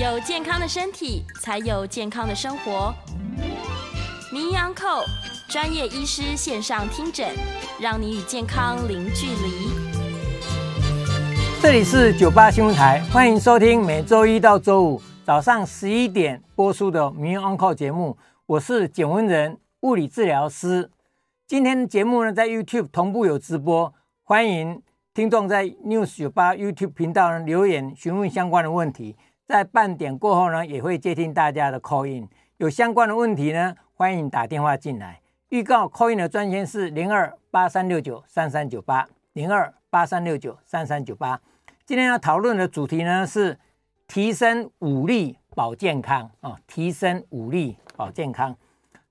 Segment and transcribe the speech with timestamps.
[0.00, 2.90] 有健康的身体，才有健康的生活。
[4.32, 5.04] 名医昂寇
[5.46, 7.28] 专业医师线上听诊，
[7.78, 9.68] 让你与健康零距离。
[11.60, 18.16] 这里是九八新闻台，欢迎收听每周一到周五早上十一点播出的名医昂寇节目。
[18.46, 20.90] 我是简文仁，物理治疗师。
[21.46, 23.92] 今天的节目呢，在 YouTube 同步有直播，
[24.22, 24.80] 欢迎
[25.12, 29.14] 听众在 News 九八 YouTube 频道留言询问相关的问题。
[29.50, 35.20] 在半点过后呢，也会接听大家的 call in，有相关的问题呢，欢迎打电话进来。
[35.48, 41.40] 预告 call in 的专线是零二八三六九三三九八零二八三六九三三九八。
[41.84, 43.58] 今天要讨论的主题呢是
[44.06, 48.54] 提升武力保健康啊，提升武力保健康。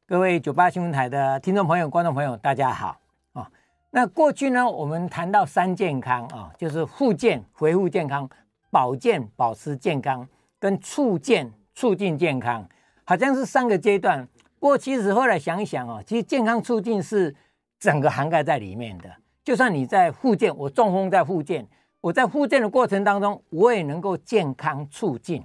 [0.08, 2.98] 各位九八新闻台的听众朋友、观众朋友，大家好
[3.34, 3.52] 啊。
[3.92, 8.30] 那过去呢，我们谈到三健康啊，就是复健、恢复健康。
[8.70, 10.28] 保健保持健康
[10.60, 12.68] 跟促健促进健康，
[13.04, 14.28] 好像是三个阶段。
[14.60, 17.34] 不过其实后来想一想哦，其实健康促进是
[17.80, 19.10] 整个涵盖在里面的。
[19.44, 21.68] 就算你在复健，我中风在复健，
[22.02, 25.44] 我在复健的过程当中，我也能够健康促进。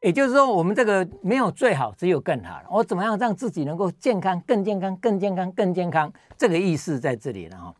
[0.00, 2.60] 也就是说，我们这个没有最好，只有更好。
[2.70, 6.12] 我怎么样让自己能够健康、更健康、更健康、更健康？
[6.36, 7.74] 这个意思在这里了哈。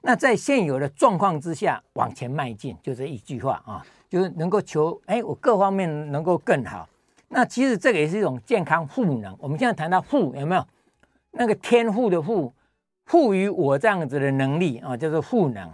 [0.00, 3.84] 那在现有的状况之下往前迈进，就这一句话啊。
[4.08, 6.88] 就是能够求哎，我各方面能够更好。
[7.28, 9.36] 那其实这个也是一种健康赋能。
[9.40, 10.64] 我们现在谈到赋有没有
[11.32, 12.52] 那个天赋的赋，
[13.06, 15.68] 赋予我这样子的能力啊，叫做赋能，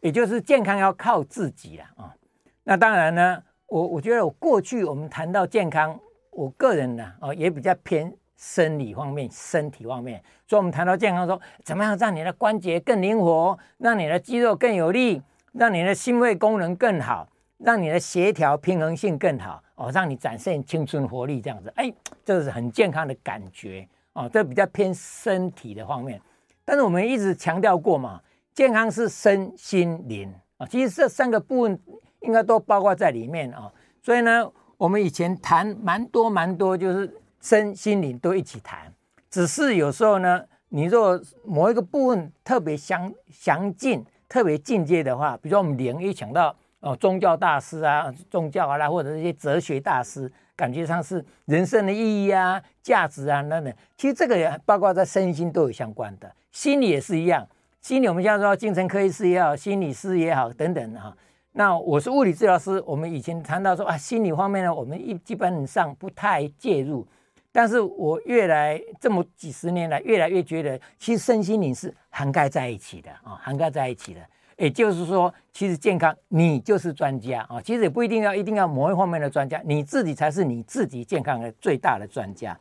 [0.00, 2.14] 也就是健康要靠自己了啊。
[2.62, 5.98] 那当然呢，我我觉得我过去我们谈到健康，
[6.30, 10.22] 我个人呢啊也比较偏生理方面、身体方面。
[10.46, 15.20] 所以我们谈到健康，说怎么样让你的关节更灵活，让你的肌肉更有力，
[15.52, 17.26] 让你的心肺功能更好。
[17.62, 21.92] 让你的协调平衡性更好哦，让你展现青春活力这样子，哎，
[22.24, 26.20] 这是很健康的感觉哦，这比较偏身体的方面。
[26.64, 28.20] 但是我们一直强调过嘛，
[28.54, 31.78] 健康是身心灵啊，其实这三个部分
[32.20, 33.70] 应该都包括在里面啊。
[34.02, 38.90] 所以呢，我们以前谈蛮多蛮多，就是身心灵都一起谈。
[39.28, 46.56] 只是有时候呢，你若某一个部分特别详详尽、特别进阶的话，比如说我们灵一讲到。
[46.80, 53.72] 哦，宗教大师啊，宗教啊，或者一些哲学大师，感觉上是人生的意义啊、价值啊等等。
[53.96, 57.46] 其实这个也包括在身心都有相关的，心理也是一样。
[57.80, 61.16] 心理我们现在说精神科医师也好，心理师也好等等哈。
[61.52, 67.06] 那我是物理治疗师，我们以前谈到说啊，心理方面呢，我们一基本上不太介入。
[67.52, 74.20] 但是我越来这么几十年来，越来越觉得，其实身心灵是涵盖在一起的啊，涵盖在一起的。
[74.60, 82.54] 也就是说，其实健康你就是专家啊，其实也不一定要一定要某一方面的专家，你自己才是你自己健康的最大的专家。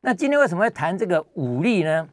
[0.00, 2.08] 那今天为什么要谈这个武力呢？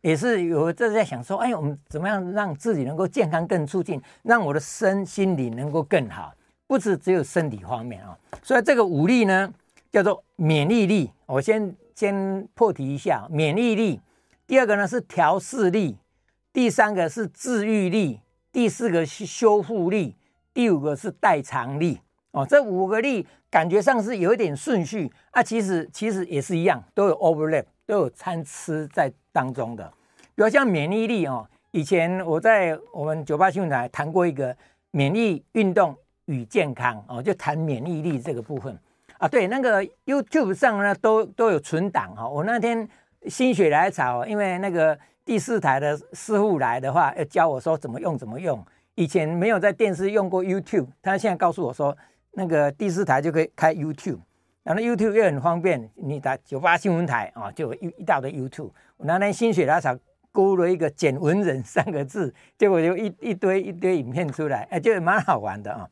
[0.00, 6.34] 也是有这在想说，哎，我们怎么样让自己能够健康更促进，让我的身心理能够更好，
[6.66, 8.18] 不是只有身体方面啊。
[8.42, 9.54] 所以这个武力呢，
[9.92, 11.08] 叫做免疫力。
[11.26, 14.00] 我先先破题一下，免疫力。
[14.48, 15.96] 第二个呢是调适力，
[16.52, 18.18] 第三个是治愈力。
[18.52, 20.14] 第四个是修复力，
[20.52, 21.98] 第五个是代偿力
[22.32, 22.46] 哦。
[22.46, 29.90] 这五个力感觉上是有一点顺序啊，其实其实也是一样，都有 overlap，都有参差在当中的。
[30.34, 34.54] 比如像免疫力哦，以前我在我们九八新闻台谈过一个
[34.90, 35.96] 免疫运动
[36.26, 38.78] 与健康哦，就谈免疫力这个部分
[39.16, 39.26] 啊。
[39.26, 42.28] 对，那个 YouTube 上呢都都有存档哈。
[42.28, 42.86] 我那天
[43.28, 44.98] 心血来潮，因为那个。
[45.24, 48.64] 第四台的师傅来的话，要教我说怎么用怎么用。
[48.94, 51.96] 以前没有在电视用过 YouTube，他现在告诉我说，
[52.32, 54.18] 那个第四台就可以开 YouTube，
[54.62, 58.70] 然后 YouTube 又很方便，你打九八新闻台啊，就有一一大堆 YouTube。
[58.96, 59.96] 我那天心血来潮，
[60.30, 65.88] 勾了一个“简文人”三个字，结果就一一堆一堆影片出来，哎，就蛮好玩的啊。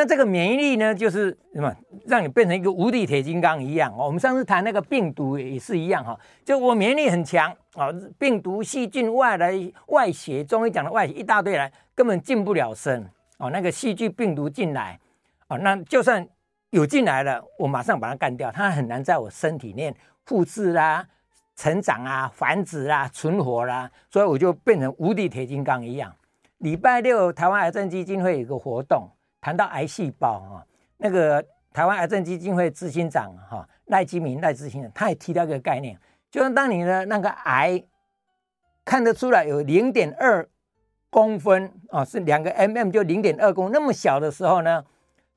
[0.00, 1.70] 那这个免疫力呢，就是什么，
[2.06, 3.94] 让你变成一个无敌铁金刚一样。
[3.94, 9.52] 我们上次谈那个病毒也是一样哈，就我免疫力很强啊，病毒、细菌外来
[9.88, 13.06] 外邪，中医讲的外邪一大堆来，根本进不了身
[13.36, 13.50] 哦。
[13.50, 14.98] 那个细菌、病毒进来
[15.48, 16.26] 哦，那就算
[16.70, 19.94] 有进来了，我马上把它干掉，它很难在我身体内
[20.24, 21.06] 复制啦、
[21.56, 26.10] 成长啊、繁殖啦、存活啦，所以我就变成无敌铁金刚一样。
[26.56, 29.06] 礼拜六台湾癌症基金会有个活动。
[29.40, 30.66] 谈到癌细胞啊，
[30.98, 35.98] 那个台湾癌症基金会执行长哈赖基明赖执行长，他也提到一个概念，
[36.30, 37.82] 就是当你的那个癌
[38.84, 40.48] 看得出来有零点二
[41.08, 44.84] 公分啊，是两个 mm 就零点二公那么小的时候呢，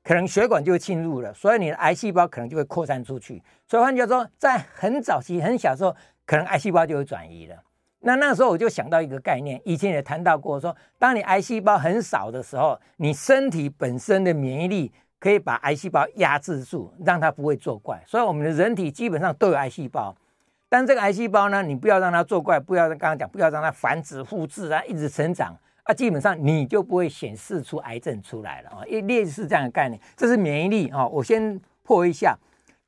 [0.02, 3.42] 可能血管就会侵入了，所以你的癌细胞可能就会扩散出去。
[3.66, 5.96] 所以换句话说，在很早期、很小的时候，
[6.26, 7.56] 可能癌细胞就会转移了。
[8.06, 18.02] 那那时候我就想到一个概念，以前也谈到过说，说当你癌细胞很少的时候，你身体本身的免疫力可以把癌细胞压制住，让它不会作怪。
[18.06, 20.14] 所以我们的人体基本上都有癌细胞，
[20.68, 28.84] 但这个癌细胞呢，你不要让它作怪，不要刚刚讲，不要让它繁殖、复制啊，一直成长啊，基本上你就不会显示出癌症出来了啊。
[28.86, 31.06] 一类似这样的概念，这是免疫力啊。
[31.06, 32.36] 我先破一下，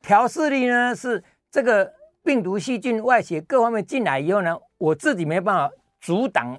[0.03, 1.91] 调适力呢是这个
[2.27, 4.55] 病毒、细菌、外邪各方面进来以后呢。
[4.79, 6.55] 我自己没办法阻挡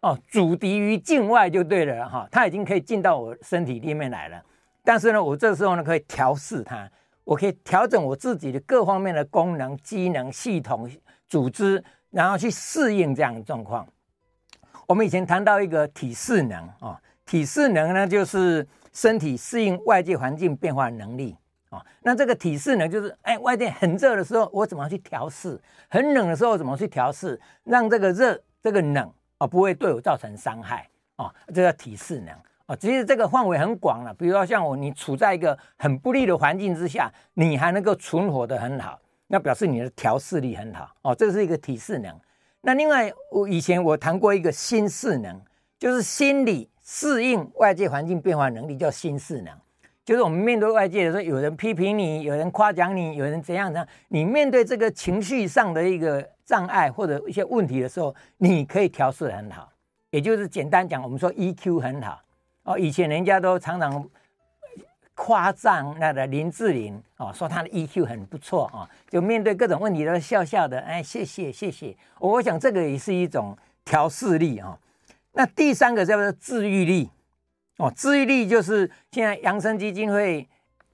[0.00, 4.40] 哦，阻敌于境外就对了哈，它已经可以进到我身体里面来了。
[4.84, 6.88] 但是呢，我这时候呢可以调试它，
[7.24, 10.88] 我可以调整我自己的各方面的功能、机能、系统、
[11.28, 13.84] 组织，然后去适应这样的状况。
[14.86, 21.36] 我们以前谈到一个体适能啊，体适能呢就是身体适应外界环境变化的能力。
[21.76, 25.60] 啊，那这个体适能就是，哎，外面很热的时候，我怎么去调试？
[25.88, 27.38] 很冷的时候，怎么去调试？
[27.64, 32.34] 让这个热、这个冷啊，不会对我造成伤害啊，这叫体适能
[32.66, 32.74] 啊。
[32.76, 41.14] 其实这个范围很广了，比如说像我，你处在一个很不利的环境之下，你还能够存活得很好，那表示你的调试力很好哦。
[41.14, 42.18] 这是一个体适能。
[42.62, 45.40] 那另外，我以前我谈过一个心适能，
[45.78, 49.52] 就是心理适应外界环境变化能力，叫心适能。
[50.06, 59.68] 就是我们面对外界的时候，有人批评你，有人夸奖你，有人怎样怎样，你面对这个情绪上的一个障碍或者一些问题的时候，你可以调试得很好。
[60.10, 62.20] 也就是简单讲，我们说 EQ 很好
[62.62, 62.78] 哦。
[62.78, 64.08] 以前人家都常常
[65.16, 71.96] 夸赞那个林志玲哦，说她的 EQ 很不错啊，就面对各种问题都笑笑的，哎，谢谢谢谢。
[72.20, 74.78] 我想这个也是一种调试力啊。
[75.32, 77.10] 那第三个叫做治愈力。
[77.78, 80.48] 哦，治愈力就是现在扬生基金会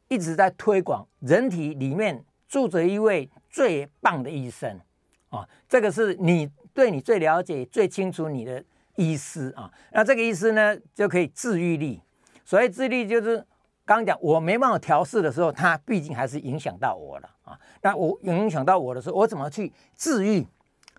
[0.09, 4.81] 一直在推广，人体里面住着一位最棒的医生，
[5.29, 8.63] 哦，这个是你对你最了解、最清楚你的
[8.97, 9.71] 医师啊。
[9.93, 12.01] 那这个医师呢，就可以治愈力。
[12.45, 13.37] 所谓治愈力，就是
[13.85, 17.57] 刚刚讲我没办法调试的时候，它毕竟还是影响到我了啊。
[17.81, 20.45] 那我影响到我的时候，我怎么去治愈，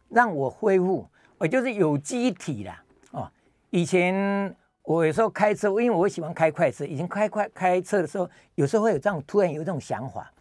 [0.07, 1.06] 让我恢复？
[1.38, 2.81] 我就是有机体啦。
[3.12, 3.30] 哦，
[3.69, 4.56] 以前。
[4.83, 6.83] 我有时候开车，因为我喜欢开快车。
[6.85, 10.31] 以前开快开车的时候，有时候会有这样突然有这种想法：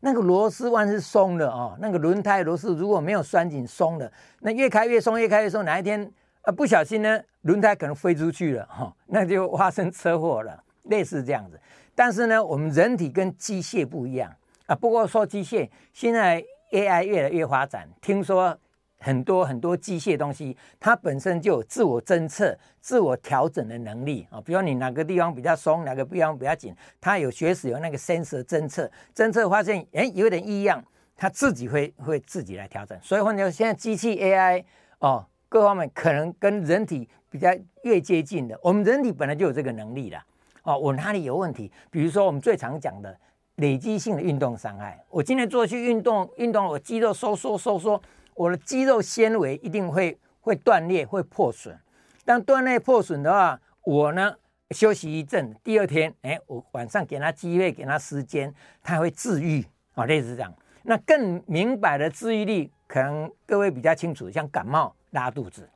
[0.00, 4.10] 那个螺丝弯是松的哦，那个轮胎螺丝如果没有拴紧松了，
[4.40, 6.08] 那越开越松，越开越松，哪一天
[6.42, 11.60] 啊不小心呢，轮胎可能飞出去了哈、哦， 那就发生车祸了，类似这样子。
[11.96, 14.32] 但是呢，我们人体跟机械不一样
[14.66, 14.76] 啊。
[14.76, 16.40] 不过说机械，现在
[16.70, 18.56] AI 越来越发展，听说。
[18.98, 24.40] 很多很多机械东西，它本身就有自我侦测、自我调整的能力啊。
[24.40, 30.84] 比如你哪个地方比较松，哪个地方比较紧，它有学识有那个 sensor 侦测，侦测发现哎有点异样，
[31.16, 32.98] 它自己会会自己来调整。
[33.00, 34.64] 所以换句话，现在机器 AI
[34.98, 37.50] 哦，各方面可能跟人体比较
[37.82, 40.20] 越接近的，我们人体本来就有这个能力了
[40.64, 40.76] 哦。
[40.76, 41.70] 我哪里有问题？
[41.90, 43.16] 比如说我们最常讲的
[43.56, 48.02] 累积性的运动伤害，我今天做去运动，运动我肌肉收缩收缩。
[48.38, 51.76] 我的肌肉纤维一定会会断裂，会破损。
[52.24, 54.32] 当断裂破损的话，我呢
[54.70, 59.64] 休息一阵，第二天，哎，我晚上给他机会，给他时间，他会治愈
[59.94, 60.54] 啊，类似这样。
[60.84, 65.68] 那更明白的治愈力，可能各位比较清楚，像感冒、拉肚子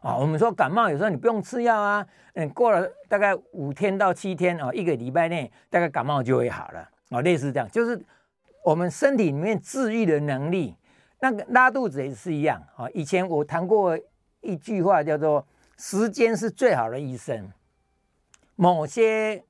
[0.00, 0.14] 啊。
[0.14, 7.98] 我们说感冒有时候你不用吃药啊，嗯，过了大概五天到七天啊，一个礼拜内，大概感冒就会好了啊，类似这样，就是
[8.62, 10.76] 我们身体里面治愈的能力。
[11.24, 12.86] 那个拉肚子也是一样啊。
[12.92, 13.98] 以前我谈过
[14.42, 15.46] 一句话，叫做
[15.78, 17.50] “时间是最好的医生”。
[18.56, 19.42] 某些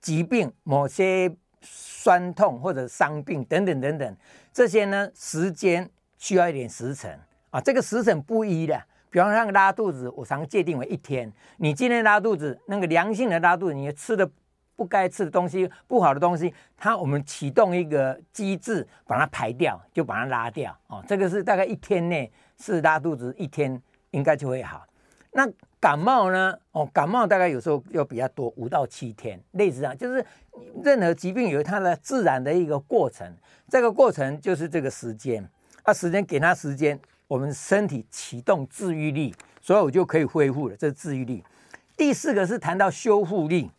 [0.00, 4.16] 疾病、某些酸痛或者伤病等等等等，
[4.52, 7.18] 这些呢，时间需要一点时辰
[7.50, 7.60] 啊。
[7.60, 8.80] 这个时辰不一的，
[9.10, 11.32] 比方说像拉肚子，我常界定为一天。
[11.56, 14.30] 你今天拉肚子，那个良性的拉肚子，你吃的。
[14.76, 21.04] 不该吃的东西，不好的东西，它我们启动一个机制，把它排掉，就把它拉掉哦。
[21.06, 24.86] 这个是大概一天内是拉肚子，一天应该就会好。
[25.32, 25.48] 那
[25.80, 26.54] 感冒呢？
[26.72, 30.24] 哦，感冒大概有时候又比较多，五到七天，类似这样，就是
[30.84, 33.34] 任何疾病有它的自然的一个过程，
[33.68, 35.48] 这个过程就是这个时间。
[35.84, 40.76] 啊，时间给它时间，我们身体启动治愈力，所以我就可以恢复了。
[40.76, 41.42] 这是治愈力。
[41.96, 43.70] 第四个是谈到修复力。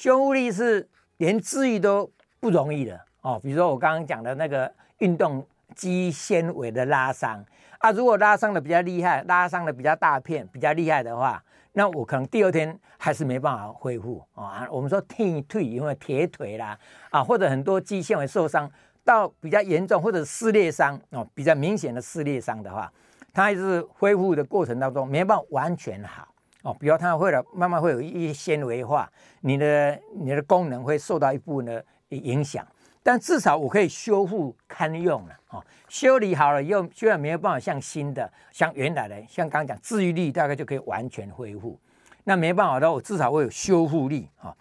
[0.00, 0.88] 修复力是
[1.18, 7.44] 连治愈都不容易的哦，比如说我刚刚讲的那个运动肌纤维的拉伤
[7.80, 14.66] 啊，如果拉伤的比较厉害，拉伤的比较大片、比较厉害的话，那我可能第二天还是没办法恢复啊。
[14.70, 16.78] 我们说退退，因为铁腿啦
[17.10, 18.70] 啊，或者很多肌纤维受伤
[19.04, 22.90] 到比较严重或者撕裂伤哦，比较明显的撕裂伤的话，
[23.34, 26.26] 它还是恢复的过程当中没办法完全好
[26.62, 26.76] 哦。
[26.78, 32.66] 比如它会了慢慢会有一些纤维化，你的你的功能会受到一部分的影响。
[33.02, 41.80] 但至少我可以修复堪用了哦，修理好了以后，虽然没有办法像新的、像原来的，像刚刚讲治愈力大概就可以完全恢复。
[42.24, 44.54] 那没办法的话，我至少会有修复力啊。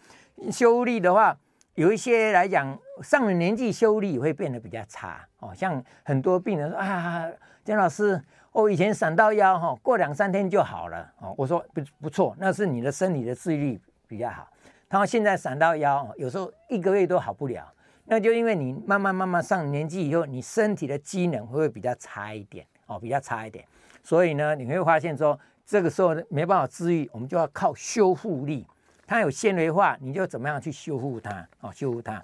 [0.50, 1.38] 修复力的话，
[1.76, 5.54] 有一些来讲上了年纪，修复力会变得比较差哦。
[5.54, 7.30] 像很多病人说啊，
[7.66, 8.20] 江老师，
[8.52, 11.34] 我以前闪到腰哈，过两三天就好了哦。
[11.38, 14.48] 我说不不错，那是你的身体的治愈力比较好。
[14.90, 17.72] 他说现在闪到腰，有时候一个月都好不了。
[18.06, 23.64] 那就因为你慢慢慢慢上年纪以后，你身体的机能会比较差一点哦，比较差一点，
[24.02, 28.66] 所以呢，你会发现说，这个时候没办法治愈，我们就要靠修复力。
[29.06, 32.24] 它有纤维化，你就怎么样去修复它哦，修复它。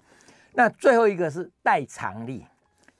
[0.53, 2.43] 那最后一个是代偿力，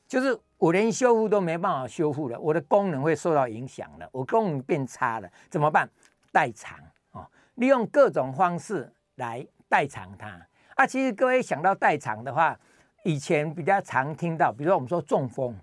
[0.07, 5.89] 就是我连修复都没办法修复了，我的功能会受到影响了，我功能变差了，怎么办？
[6.31, 6.79] 代偿
[7.11, 10.39] 哦，利用各种方式来代偿它。
[10.75, 12.57] 啊，其实各位想到代偿的话，
[13.03, 15.55] 以前比较常听到，比如说我们说中风，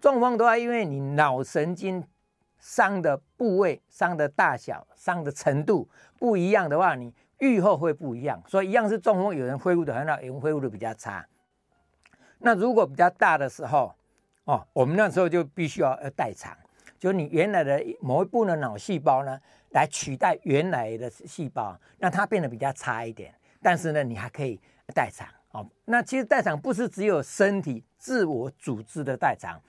[0.00, 2.04] 中风的话，因为你脑神经
[2.58, 5.88] 伤的部位、伤的大小、伤的程度
[6.18, 8.42] 不一样的话，你愈后会不一样。
[8.46, 11.26] 所以一样是中风，有人恢复的很好，有人恢复的比较差。
[12.38, 13.94] 那如果比较大的时候，
[14.46, 16.56] 哦，我们那时候就必须要要代偿，
[16.98, 19.38] 就你原来的某一部分的脑细胞呢，
[19.70, 23.34] 来取代原来的细胞，让它变得比较差一点。
[23.60, 24.60] 但是呢，你还可以
[24.94, 25.66] 代偿哦。
[25.84, 29.60] 那其实代偿不是只有身体自我组织的代偿，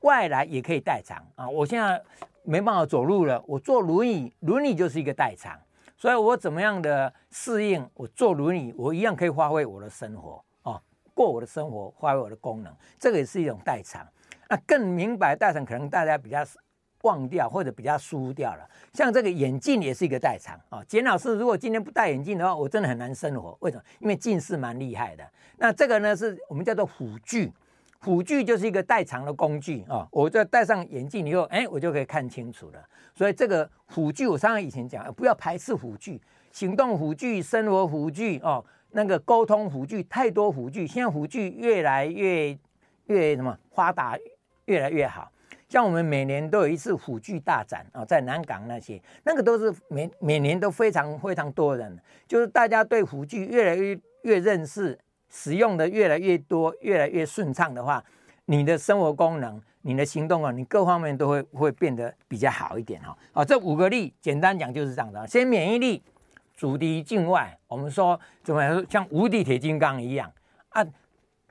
[0.00, 1.46] 外来也可以代偿啊！
[1.46, 2.02] 我现在
[2.42, 5.60] 没办法走路了，我坐轮椅，轮椅就是一个代偿。
[5.98, 14.04] 所以我怎么样的适应，我坐轮椅，我一样可以发挥我的生活啊，过我的生活，发挥我的功能，这个也是一种代偿。
[14.52, 16.44] 那更明白代偿，可能大家比较
[17.04, 20.84] 忘掉或者比较疏掉了，像这个眼镜也是一个代偿啊。
[20.86, 23.56] 简老师，如果今天不戴眼镜的话，我真的很难生活。
[23.60, 23.82] 为什么？
[24.00, 25.26] 因为近视蛮厉害的。
[25.56, 27.50] 那这个呢，是我们叫做辅具，
[28.00, 30.06] 辅具就是一个代偿的工具啊。
[30.12, 32.84] 我在戴上眼镜以后，哎，我就可以看清楚了。
[33.14, 42.54] 所以这个辅具，我常常以前讲，不要排斥辅具，行动辅具、生活辅具哦，那个沟通辅具，太多辅具，现在辅具越来越
[43.06, 44.16] 越什么发达，
[44.66, 45.30] 越来越好。
[45.68, 54.98] 像我们每年都有一次辅具大展啊，在南港那些，那个都是每每年都非常非常多人，就是大家对辅具越来越越认识，
[55.30, 58.04] 使用的越来越多，越来越顺畅的话，
[58.44, 63.16] 你的生活功能、你的行动啊，你各方面都会会变得比较好一点哈。
[63.32, 66.02] 啊，这五个力简单讲就是这样的：先免疫力，
[66.54, 70.30] 阻敌境外，我们说怎么样，像无敌铁金刚一样
[70.68, 70.84] 啊。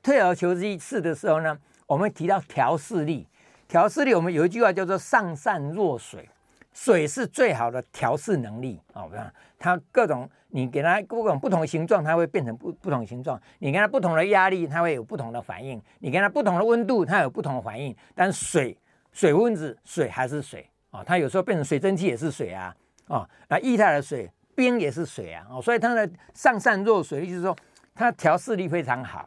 [0.00, 3.26] 退而求其次的时候呢，我们提到调适力。
[3.68, 6.28] 调适力，我们有一句话叫做“上善若水”，
[6.74, 9.02] 水是最好的调适能力啊！
[9.04, 17.96] 我看它各种，你给它各种不同形状，它会变成不不同形状；你给它不同的压力，它会有不同的反应；你给它不同的温度，它有不同的反应。
[18.14, 18.76] 但水，
[19.10, 21.02] 水分子，水还是水啊！
[21.02, 22.76] 它有时候变成水蒸气也是水啊！
[23.08, 25.46] 啊，那液态的水，冰也是水啊！
[25.62, 27.56] 所以它的“上善若水”意思是说，
[27.94, 29.26] 它调适力非常好。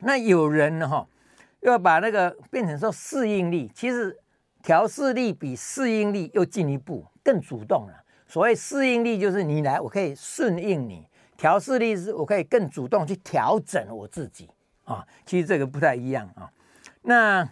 [0.00, 0.86] 那有人呢？
[0.86, 1.06] 哈。
[1.70, 4.16] 要把那个变成说适应力，其实
[4.62, 8.04] 调试力比适应力又进一步更主动了。
[8.26, 11.06] 所谓适应力就是你来，我可以顺应你；
[11.36, 14.48] 调试力是我可以更主动去调整我自己
[14.84, 15.06] 啊。
[15.24, 16.50] 其实这个不太一样啊。
[17.02, 17.48] 那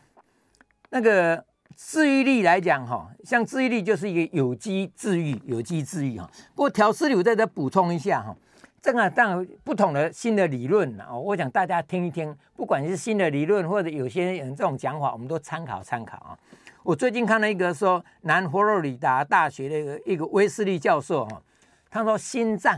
[0.91, 1.43] 那个
[1.75, 6.31] 治愈力来讲哈，像治愈力就是一个有机治愈，有机治愈哈。
[6.55, 8.37] 不过调试力我再再补充一下哈。
[8.83, 16.37] 这个当然不同的新的理论哦，我想大家听一听，不管是新的理论或者有些人这种讲法，我们都参考参考啊。
[16.83, 21.41] 我最近看了一个说南佛罗里达大学的一个一个威斯利教授哈，
[21.89, 22.77] 他说心脏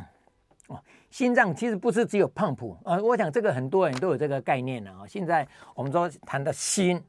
[0.66, 0.78] 哦，
[1.10, 5.06] 心脏其实不是只有 pump 啊，我想这个很多人都有这个概念了啊。
[5.08, 7.02] 现在我们说谈到心，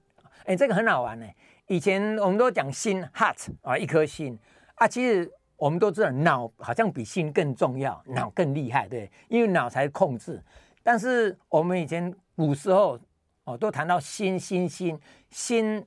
[0.46, 1.28] 哎，这个很好玩呢。
[1.68, 4.40] 以前我们都讲心 heart 啊，一颗心
[4.76, 5.30] 啊，其实。
[5.58, 10.42] 我们都知道脑好像比心更重要，脑更厉害，对，因为脑才控制。
[10.84, 13.00] 但是我们以前古时候
[13.46, 15.86] 哦，都谈到心，心，心，心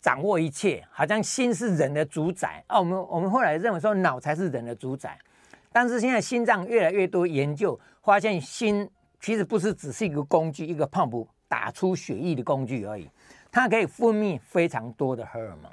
[0.00, 2.78] 掌握一切，好像心是人的主宰啊。
[2.78, 5.18] 我们我们后来认为说脑才是人的主宰，
[5.72, 8.88] 但是现在心脏越来越多研究发现，心
[9.20, 13.10] 其实不是只是一个工具，一个 pump 打出血液的工具而已，
[13.50, 15.70] 它可以分泌非常多的荷尔蒙。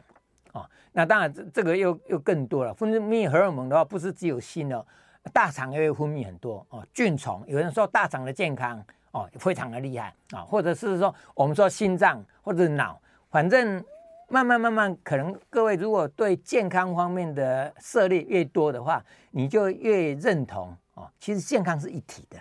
[0.56, 0.68] 哦。
[0.92, 4.84] 那当然这这个又又更多了，分泌荷尔蒙的话，不是只有心哦，
[5.32, 6.84] 大肠也会分泌很多哦。
[6.92, 13.84] 菌虫，有人说大肠的健康哦非常的厉害啊，或者是说我们说心脏或者脑，反正
[14.28, 22.38] 慢慢慢慢，可能各位如果对健康方面的涉猎越多的话，你就越认同哦，其实健康是一体的。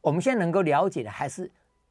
[0.00, 1.48] 我们现在能够了解的还是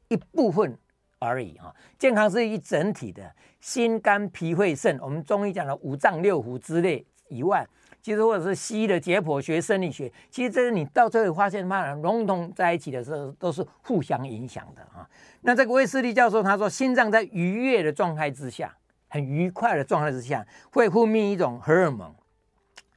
[0.08, 0.76] 一部分
[1.22, 7.66] 而已哈，健康是一整体的，心肝脾肺肾，我们中医讲的五脏六腑之类以外，
[8.02, 15.08] 其实或者是西医的解剖学、生理学，其实这个你到最后发现，它融通在一起的时候，都是互相影响的啊。
[15.42, 18.76] 那这个威斯利教授他说，心脏在愉悦的状态之下，
[19.08, 22.14] 很愉快的状态之下，会分泌一种荷尔蒙。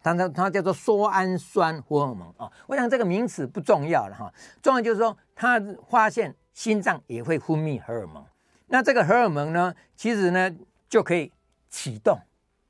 [0.03, 8.25] 它它叫做缩氨酸荷尔蒙啊，我想这个名词不重要了哈，重要就是说，他发现心脏也会分泌荷尔蒙，
[8.67, 10.49] 那这个荷尔蒙呢，其实呢
[10.87, 11.29] 就可以
[11.69, 12.17] 启动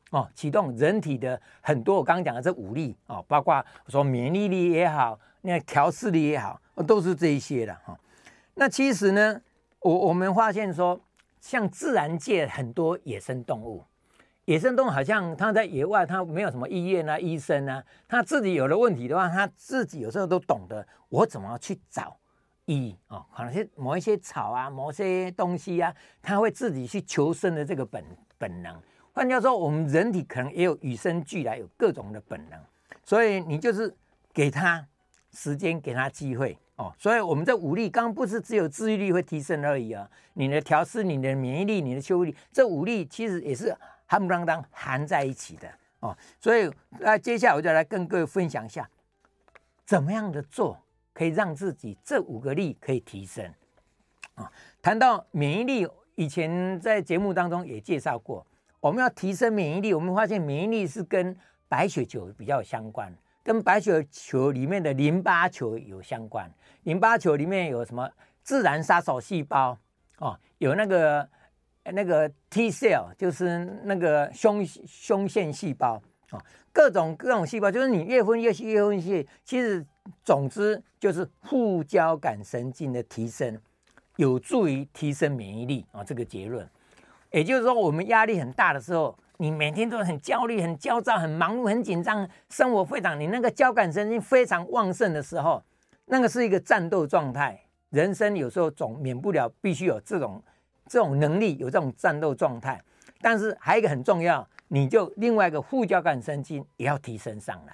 [0.09, 7.97] 哦，启动人体的很多我刚刚讲的这五力哦，包括说免疫力也好，那调适力也好，都是这一些的哈。
[8.55, 9.39] 那其实呢，
[9.79, 10.99] 我我们发现说，
[11.39, 13.85] 像自然界很多野生动物。
[14.45, 22.17] 野生动物好像它在野外，它没有什么医院啊、医生啊，他自己有了问题的话，他自己有时候都懂得我怎么去找
[22.65, 28.03] 一哦，可能是某一些草啊、某些东西啊，它会自己去求生的这个本
[28.37, 28.81] 本能。
[29.13, 32.59] 换句话说，我们人体可能也有与生俱来有各种的本能，
[33.03, 33.95] 所以你就是
[34.33, 34.85] 给他
[35.31, 36.93] 时间，给他机会哦。
[36.97, 43.75] 所以我们这五力刚不是只有治愈力会提升而已啊，你的调适、你的免疫力、你的修复力，这五力其实也是。
[44.07, 45.67] 含不啷当含在一起的
[45.99, 48.87] 哦，所以那接下来我就来跟各位分享一下，
[49.83, 50.79] 怎么样的做
[51.15, 53.51] 可以让自己这五个力可以提升
[54.35, 54.51] 啊？
[54.83, 58.45] 谈到免疫力，以前在节目当中也介绍过，
[58.79, 61.35] 我们要提升免疫力，我们发现免疫力是跟
[61.67, 66.53] 白血球比较相关，跟白血球里面的淋巴球有相关。
[66.83, 68.11] 淋巴球里面有什么
[68.43, 69.75] 自然杀手细胞
[70.19, 71.27] 哦，有那个。
[71.93, 76.41] 那个 T cell 就是那个胸胸腺细胞啊，
[76.75, 79.25] 各种各种细胞，就是你越分越细，越分越细。
[79.45, 79.83] 其实
[80.25, 83.57] 总之就是副交感神经的提升，
[84.17, 86.03] 有助于提升免疫力啊。
[86.03, 86.69] 这个结论，
[87.31, 95.63] 也就是说，我们压力很大的时候，你每天都很焦虑、很焦躁、很忙碌、很紧张，生活非常，你那个交感神经非常旺盛的时候，
[96.07, 97.57] 那个是一个战斗状态。
[97.91, 100.43] 人生有时候总免不了必须有这种。
[100.87, 102.79] 这种能力有这种战斗状态，
[103.19, 107.73] 但是还有一个很重要，你就另外一个副交感神经也要提升上来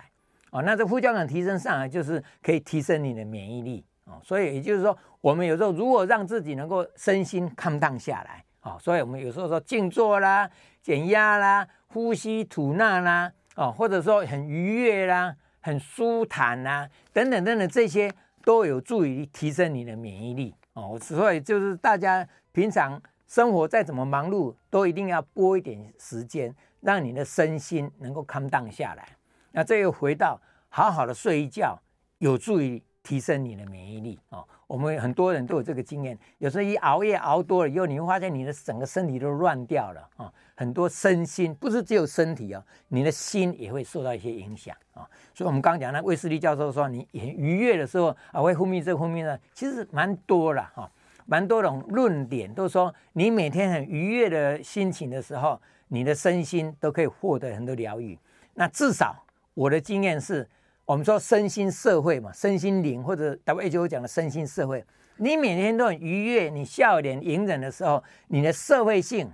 [0.52, 0.62] 哦。
[0.62, 4.20] 那这副交感提升上来，就是可以提升你的免疫力哦。
[4.24, 10.50] 所以也就是说，我们有时候如果让自己能够身心 calm down 下来哦，所以我们有时候说静坐啦、
[10.82, 18.12] 减压啦、呼吸吐纳啦哦，或者说很愉悦啦、很舒坦啦等等等等，这些
[18.44, 20.98] 都有助于提升你的免疫力哦。
[21.02, 22.28] 所以就是大家。
[22.54, 29.08] 平常生活再怎么忙碌，都一定要拨一点时间，让你的身心能够 calm down 下来。
[29.52, 30.40] 那这又回到
[30.70, 31.80] 好好的睡一觉，
[32.20, 34.48] 有助于提升你的免疫力哦。
[34.68, 40.32] 我们很多人都有这个经验，有时候一熬夜熬多了以后，你会发现你的整个身体都乱掉了啊。
[40.56, 45.04] 很多身心不是只有身体哦，你的心也会受到一些影响啊。
[45.34, 50.90] 所以，我们刚讲那卫斯理教授说，你很愉悦的时候啊，会分泌这个分泌的，其实蛮多了哈。
[51.26, 55.62] 蛮多种论点都说，你每天很愉悦的心情的时候，
[55.94, 58.18] 你的身心都可以获得很多疗愈。
[58.54, 59.14] 那至少
[59.54, 60.48] 我的经验是，
[60.86, 64.84] 我们说身心社会嘛，身心灵或者 WHO 讲的身心社会，
[65.18, 69.30] 你每天都很愉悦，你笑脸迎人的时候，你的社会性、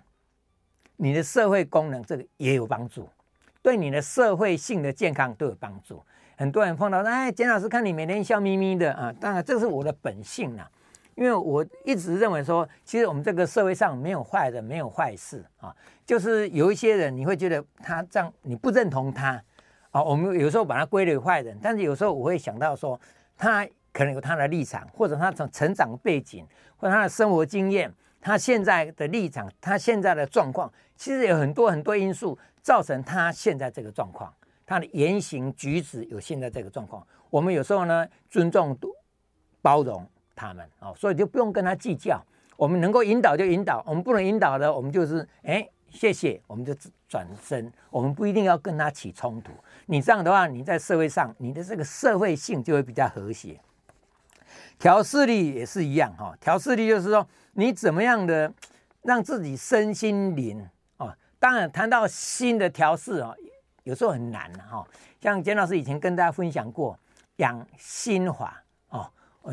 [0.95, 3.07] 你的社会功能，这个也有帮助，
[3.61, 6.01] 对你的社会性的健康都有帮助。
[6.37, 10.67] 很多人碰到，哎，简老师看你每天笑眯眯的啊，当然这是我的本性啊。
[11.17, 15.75] 因为我一直认为说，其实我们这个社会上没有坏人，没有坏事啊，
[16.05, 19.43] 就是有一些人你会觉得他这样你不认同他
[19.89, 22.99] 啊，我们有时候把他归类坏人，但是有时候我会想到说，
[23.35, 34.31] 他可能有他的立场，或者他从成长背景，或者他的生活经验，他现在的立场，他现在的状况，其实有很多很多因素造成他现在这个状况，
[34.67, 37.03] 他的言行举止有现在这个状况。
[37.31, 38.77] 我们有时候呢，尊重、
[39.63, 40.07] 包容。
[40.37, 42.23] 他们哦，所以就不用跟他计较。
[42.55, 46.73] 我们能够引导就引导，我们不能引导的，我们就是哎，谢谢，我们就
[47.07, 47.71] 转身。
[47.89, 49.51] 我们不一定要跟他起冲突。
[49.87, 53.59] 你这样的话，你在社会上，你的这个社会性就会比较和谐。
[54.79, 58.51] 调适力也是一样哈，调适力就是说，你怎么样的
[59.01, 61.15] 让自己身心灵啊？
[61.39, 63.35] 当然谈到心的调试哦，
[63.83, 64.83] 有时候很难哈、
[65.21, 66.97] 像简老师以前跟大家分享过
[67.37, 68.63] 养心法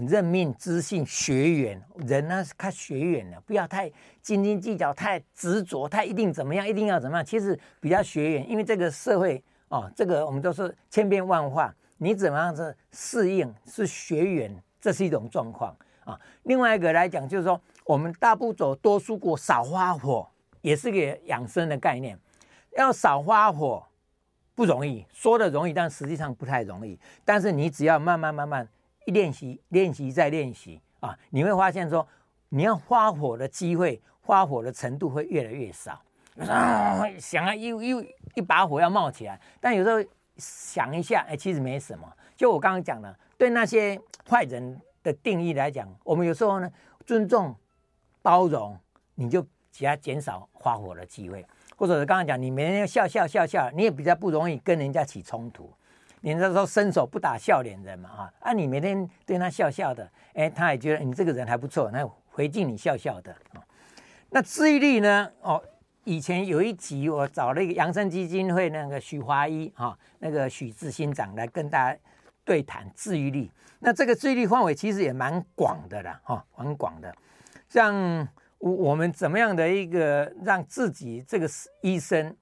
[0.00, 7.24] 任，命、知性、学员，人呢是看学员的，不要太斤斤计较、太执着、太一定怎么样、一定要怎么样。
[7.24, 16.20] 其实比较学员，因为这个社会哦，这个我们都是千变万化，你怎么样子适应是学员，这是一种状况啊。
[16.44, 20.28] 另外一个来讲，就是说我们大步走，多蔬果，少花火，
[20.60, 22.18] 也是个养生的概念，
[22.76, 23.84] 要少花火。
[24.56, 26.96] 不容易，说的容易，但实际上不太容易。
[27.24, 28.68] 但是你只要慢慢慢慢
[29.06, 32.06] 练习，练习再练习啊，你会发现说，
[32.48, 36.00] 你要发火的机会、发火的程度会越来越少。
[36.48, 42.10] 啊，想啊又又一把火要冒起来，但有时候想一下，哎，其实没什么。
[42.36, 46.68] 就我刚刚讲的，对那些坏人的定义来讲，我们有时候呢，
[47.06, 47.54] 尊重、
[48.20, 48.76] 包容，
[49.14, 51.46] 你就只要减少发火的机会。
[51.76, 55.72] 或者是刚刚讲，你每天笑笑笑笑，你也比较不容易跟人家起冲突。
[56.24, 63.60] 你那时候伸手不打笑脸人嘛，哈啊，你每天对他笑笑的，哎，他也觉得你这个人还不错，那回敬你笑笑的啊。
[64.30, 65.30] 那治愈力呢？
[65.42, 65.62] 哦，
[66.04, 71.98] 以前有一集我找了一个扬生基金会那个许华一哈，那个许志新长来跟大家
[72.42, 73.52] 对谈治愈力。
[73.80, 77.14] 那这个治愈力范围其实也蛮广的啦，哈，蛮广的，
[77.68, 78.26] 像。
[78.58, 81.46] 我我们怎么样的一个让自己这个
[81.82, 82.34] 医生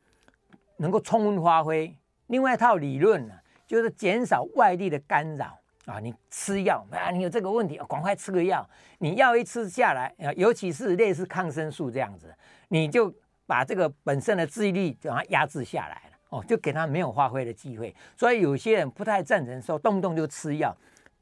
[0.77, 1.93] 能够充分发挥？
[2.29, 3.35] 另外一套理论呢，
[3.73, 5.99] 就是减少外力的干扰啊。
[5.99, 8.69] 你吃药啊，你有这个问题，赶快吃个药。
[8.99, 12.31] 你药一吃下来啊，尤其是类似抗生素这样子，
[12.69, 13.11] 你就
[13.47, 17.97] 把这个本身的自愈力就把它压制下来了哦，就给他没有发挥的机会。
[18.15, 20.77] 所以有些人不太赞成说动不动就吃药，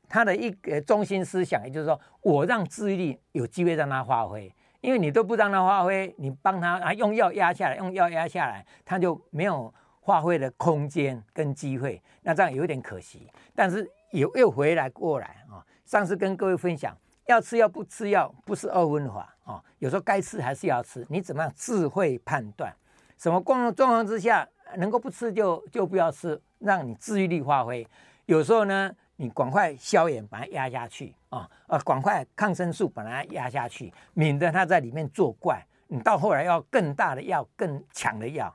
[0.08, 4.52] 他的一个中心思想也就是说我让自愈力有机会让他发挥。
[4.80, 9.70] 因为你都不让他发挥，你帮他啊用药压下来，用药压下来，他就没有
[10.02, 13.30] 发挥的空间跟机会，那这样有点可惜。
[13.54, 22.74] 但是又又回来过来啊，上次跟各位分享，要吃药不吃药不是二分法啊，有时候该吃还是要吃，你怎么样智慧判断，
[23.16, 27.86] 什么状状况之下能够不吃就就不要吃，让你治愈力发挥。
[28.26, 28.94] 有时候呢。
[29.22, 31.46] 你赶快消炎，把它压下去啊！
[31.66, 35.62] 呃，赶快抗生素把它压下去，免得它在里面作怪。
[35.88, 38.50] 你到后来要更大的药、更强的药。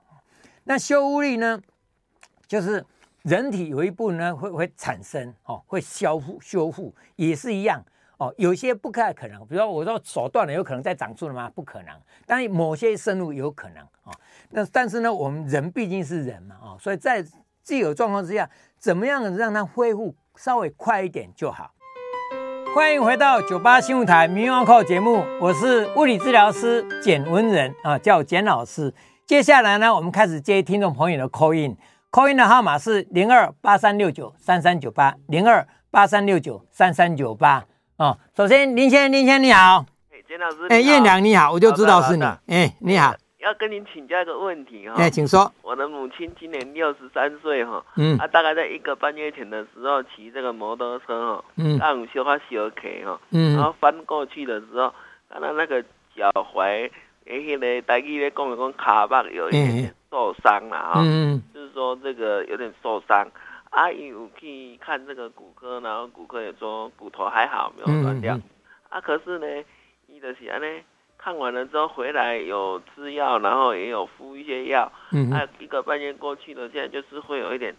[0.68, 1.62] 那修复力呢？
[2.48, 2.84] 就是
[3.22, 7.84] 人体有一部分呢会会产生哦，会修复修复也是一样
[8.18, 8.34] 哦。
[8.38, 11.52] 有些不太可能，比如说我说手断了，有可能再长出来吗？
[11.54, 11.94] 不可能。
[12.26, 14.12] 但某些生物有可能啊。
[14.50, 17.24] 那但是呢，我们人毕竟是人嘛啊，所以在
[17.62, 18.50] 既有状况之下，
[18.80, 20.16] 怎么样让它恢复？
[20.36, 21.72] 稍微快一点就好。
[22.76, 28.94] 欢迎回到九八新闻台《名医安扣》节目，我是物理治疗师简文仁啊，叫简老师。
[29.26, 37.66] 接下来呢，我们开始接听众朋友的 call in，call in 的号码是零二八三六九三三九八零二八三六九三三九八
[37.98, 38.16] 啊。
[38.38, 39.84] 首先，林先生，林先生你好。
[40.12, 40.68] 哎，简老师。
[40.70, 42.24] 哎，燕良你好，我就知道是你。
[42.46, 43.16] 哎，你好。
[43.40, 45.52] 要跟您请教一个问题哈，哎，请说。
[45.64, 54.94] 我的母亲今年六十三岁哈，嗯，她大概在一个半月前的时候骑这个摩托车哈，嗯，刚修发小 K 哈，嗯，然后翻过去的时候，
[55.30, 55.82] 看到那个
[56.16, 56.90] 脚踝，
[57.26, 63.28] 哎，那个大概咧讲一讲卡巴有一点点受伤了啊，嗯，就是说这个有点受伤，
[63.72, 68.40] 阿姨我可以看这个骨科，然后骨科也说骨头还好，没有断掉，
[68.90, 69.66] 啊，可是呢，
[70.08, 70.82] 伊的是安尼。
[71.18, 77.76] 看完了之后回来有吃药，然后也有敷一些药，嗯，还有一个半月过去了，现在就是会有一点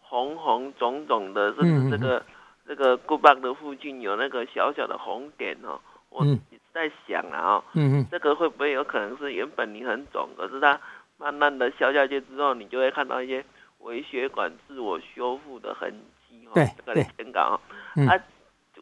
[0.00, 2.24] 红红肿肿的，甚至这个、嗯、
[2.68, 5.78] 这个骨棒的附近有那个小小的红点哦。
[6.08, 10.80] 我一直在想啊，嗯，这个会不会有可能是原本你很肿，可是它
[11.16, 13.44] 慢慢的消下去之后，你就会看到一些
[13.78, 15.92] 微血管自我修复的痕
[16.28, 16.48] 迹？
[16.54, 17.60] 对，这个很搞，
[18.08, 18.14] 啊，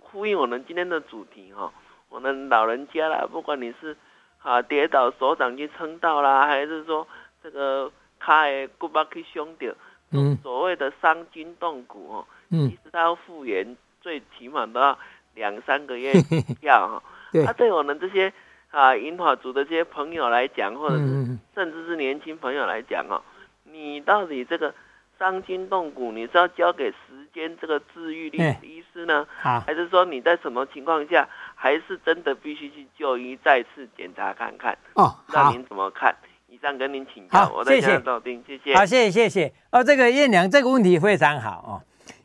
[0.00, 1.72] 呼应我们今天的主题哈。
[2.08, 3.96] 我们老人家啦，不管你是
[4.42, 7.06] 啊跌倒手掌去撑到啦，还是说
[7.42, 9.72] 这个开骨巴去伤掉，
[10.12, 14.96] 嗯，所谓的伤筋动骨哦，嗯，其实它要复原，最起码都要
[15.34, 16.12] 两三个月
[16.62, 17.02] 要哈。
[17.36, 18.32] 对，啊，对我们这些
[18.70, 23.22] 啊银发族的这些朋友来讲，或者是甚至是年轻朋友来讲哦，
[23.64, 24.74] 你到底这个
[25.18, 31.28] 伤筋动骨，你是要交给时间这个治愈力的医师呢，还是说你在什么情况下？
[31.58, 35.16] 还是真的必须去就医，再次检查看看哦。
[35.32, 36.14] 那您怎么看？
[36.48, 38.74] 以上跟您请教，我在家照听，谢谢。
[38.74, 39.52] 好，谢谢谢谢。
[39.72, 41.72] 哦，这个燕良这个问题非常好哦。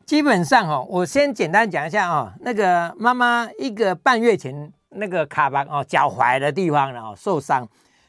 [0.06, 2.34] 基本上哦，我先简单讲一下哦。
[2.42, 7.68] 那个妈妈一个半月前那个卡巴哦脚踝的地方呢哦受伤，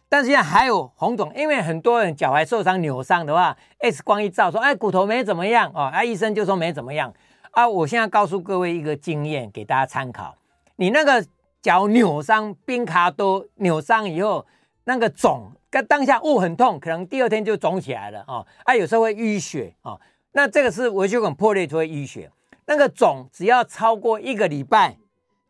[0.09, 7.13] 但是现在还有红肿，因为很多人脚踝受伤、扭伤的话，X 光一照说，哎，骨头没怎么样哦，啊，医生就说没怎么样
[7.53, 7.69] 啊。
[7.69, 10.35] 我现在告诉各位一个经验，给大家参考。
[10.77, 11.25] 你那个
[11.61, 14.45] 脚扭伤、冰卡都扭伤以后，
[14.85, 20.01] 那个肿，跟当下哦很痛，可能第二天就肿起来了哦，啊，有时候会淤血哦。
[20.33, 22.31] 那这个是微血管破裂就会淤血，
[22.67, 24.97] 那个肿只要超过一个礼拜，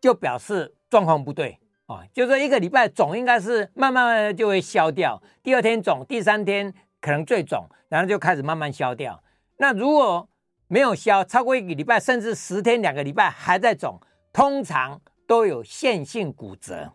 [0.01, 2.05] 就表示状况不对啊。
[2.13, 9.23] 就是一个礼拜肿应该是慢慢慢就会消掉，第二天肿，第三天可能最肿，然后就开始慢慢消掉。
[9.57, 10.29] 那如果
[10.69, 13.99] 没有消，超过一个礼拜，甚至十天两个礼拜还在肿，
[14.35, 16.93] 通常都有线性骨折，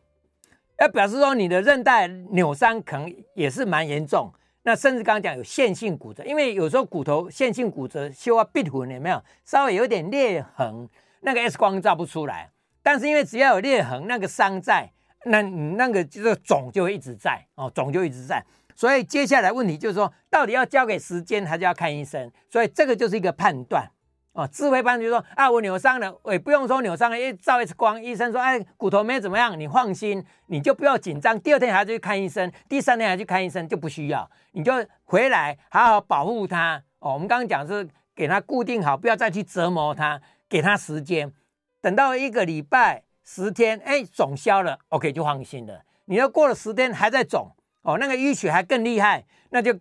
[0.79, 4.31] 要表示说你的韧带扭伤可能也是蛮严重。
[4.63, 10.89] 那甚至刚刚讲有线性骨折，因为有时候骨头线性骨折，修啊壁虎有没有稍微有点裂痕，
[11.21, 12.51] 那个 X 光照不出来。
[12.87, 14.89] 但是因为只要有裂痕，那个伤在，
[15.25, 18.41] 那那个就是肿就会一直在哦，肿就一直在。
[18.77, 22.31] 所以接下来问题就是说，到底要交给时间，还是要看医生？
[22.49, 23.91] 所以这个就是一个判断
[24.31, 24.47] 哦。
[24.47, 31.37] 智慧班就是说啊，我扭伤了，也不用说扭伤了，一照一次光，医生说哎，骨头没怎么样，你放心，你就不要紧张。
[31.41, 34.71] 第二天还要去看医生，第三天还去看医生就不需要，你就
[35.03, 37.15] 回来好好保护他哦。
[37.15, 41.33] 我们刚刚讲是给他固定好，不要再去折磨他，给他时间。
[41.81, 45.81] 等到一个礼拜十天，哎，肿消了，OK 就放心了。
[46.05, 49.77] 你要过了十天还在肿，哦，那个淤血还更厉害，那就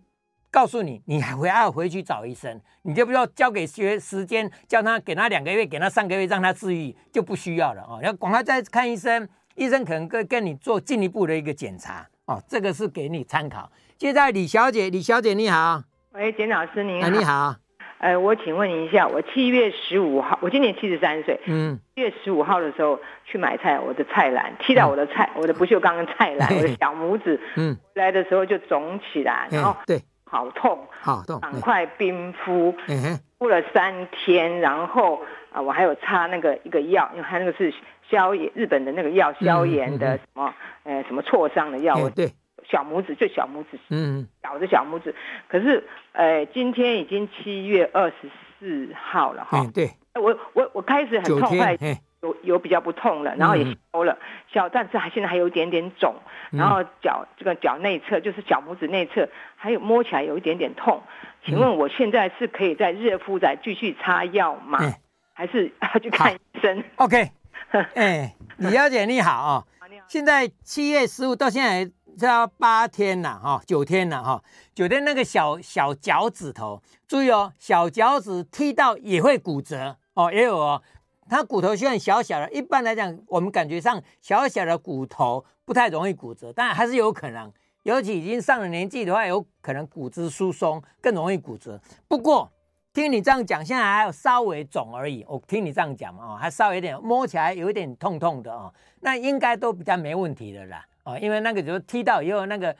[0.51, 7.99] 告诉你，你还会要回去找医生，你就不要交给学时间，叫他给他两个月，给他三个月让他治愈，就不需要了哦。
[8.03, 12.41] 要赶快再看医生，医生可能跟跟你做进一步的一个检查哦。
[12.47, 13.71] 这个是给你参考。
[13.97, 17.55] 接下来李小姐，李小姐你好，喂，简老师您好，啊、你好。
[17.99, 37.73] 呃，我请问一下，我七月十五号，我今年七十三岁，嗯，七月十五号的时候去买菜，我的菜篮踢到我的菜，嗯、我的不锈钢菜篮，我的小拇指，嗯，回来的时候就肿起来，然后对，好痛，好痛，赶快冰敷，嗯敷了三天，然后啊，我还有擦那个一个药，因为它那个是
[38.09, 42.31] 消炎，日本的那个药消炎的什么，呃，什么挫伤的药，对。
[42.69, 45.15] 小拇指就小拇指，嗯，小的小拇指，
[45.47, 51.77] 可是，呃，今天已经七月二十四号了哈，对，我我我开始很痛快，
[52.21, 54.17] 有有比较不痛了，然后也消了，
[54.51, 56.15] 消，但是还现在还有一点点肿，
[56.51, 61.01] 然后脚这个脚内侧就是小拇指内侧，还有摸起来有一点点痛，
[61.45, 64.79] 请问我现在是可以在热敷再继续擦药吗？
[65.33, 67.31] 还是 要去看医生？OK，
[67.95, 69.31] 哎，李小姐你好。
[69.31, 69.63] 啊，
[70.09, 71.89] 现在七月十五到现在。
[72.17, 80.81] 这要八天了哈，九天了哈，九天那个小小脚趾头，注意哦，小脚趾踢到也会骨折哦，也有哦。
[81.29, 87.51] 它骨头虽然小小的，一般来讲，我们感觉上小小的骨头不太容易骨折，但还是有可能。
[87.83, 91.79] 尤其已经上了年纪的话，有可能骨质疏松更容易骨折。
[92.07, 92.51] 不过
[92.93, 95.23] 听你这样讲，现在还有稍微肿而已。
[95.27, 100.83] 我听你这样讲嘛，哦，还稍微有点摸起来有一点痛痛的哦，那应该都比较没问题的啦。
[101.07, 102.75] 哦，因为那个就是踢到以后，那个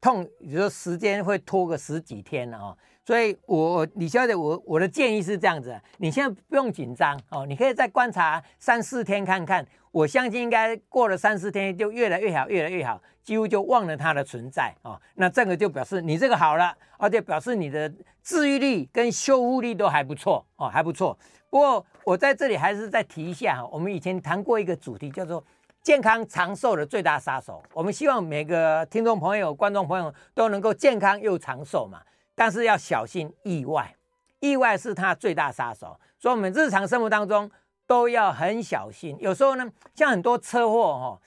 [0.00, 15.00] 痛，比如说时间会拖个十几天了哦，所以我李小姐，我我的建议是这样子，你现在不用紧张哦，你可以再观察三四天看看，我相信应该过了三四天就越来越好，越来越好，几乎就忘了它的存在哦。
[15.16, 21.18] 那这个就表示你这个好了，而且表示你的治愈力跟修复力都还不错哦，还不错。
[21.50, 25.44] 不过我在这里还是再提一下哈，我们以前谈过一个主题叫做。
[25.84, 32.00] 健康长寿的最大杀手，我们希望每个听众朋友、观众朋友都能够健康又长寿嘛。
[32.34, 33.94] 但是要小心意外，
[34.40, 37.50] 意外是他最大杀手，所以我们日常生活当中
[37.86, 39.14] 都要很小心。
[39.20, 41.20] 有时候呢，像很多车祸哈，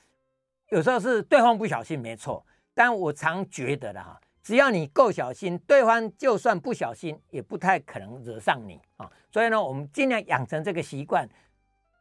[0.69, 2.43] 有时候是对方不小心没错，
[2.73, 9.07] 但我常觉得的哈，只要你够小心，对方就算不小心也不太可能惹上你啊。
[9.31, 11.29] 所以呢，我们尽量养成这个习惯，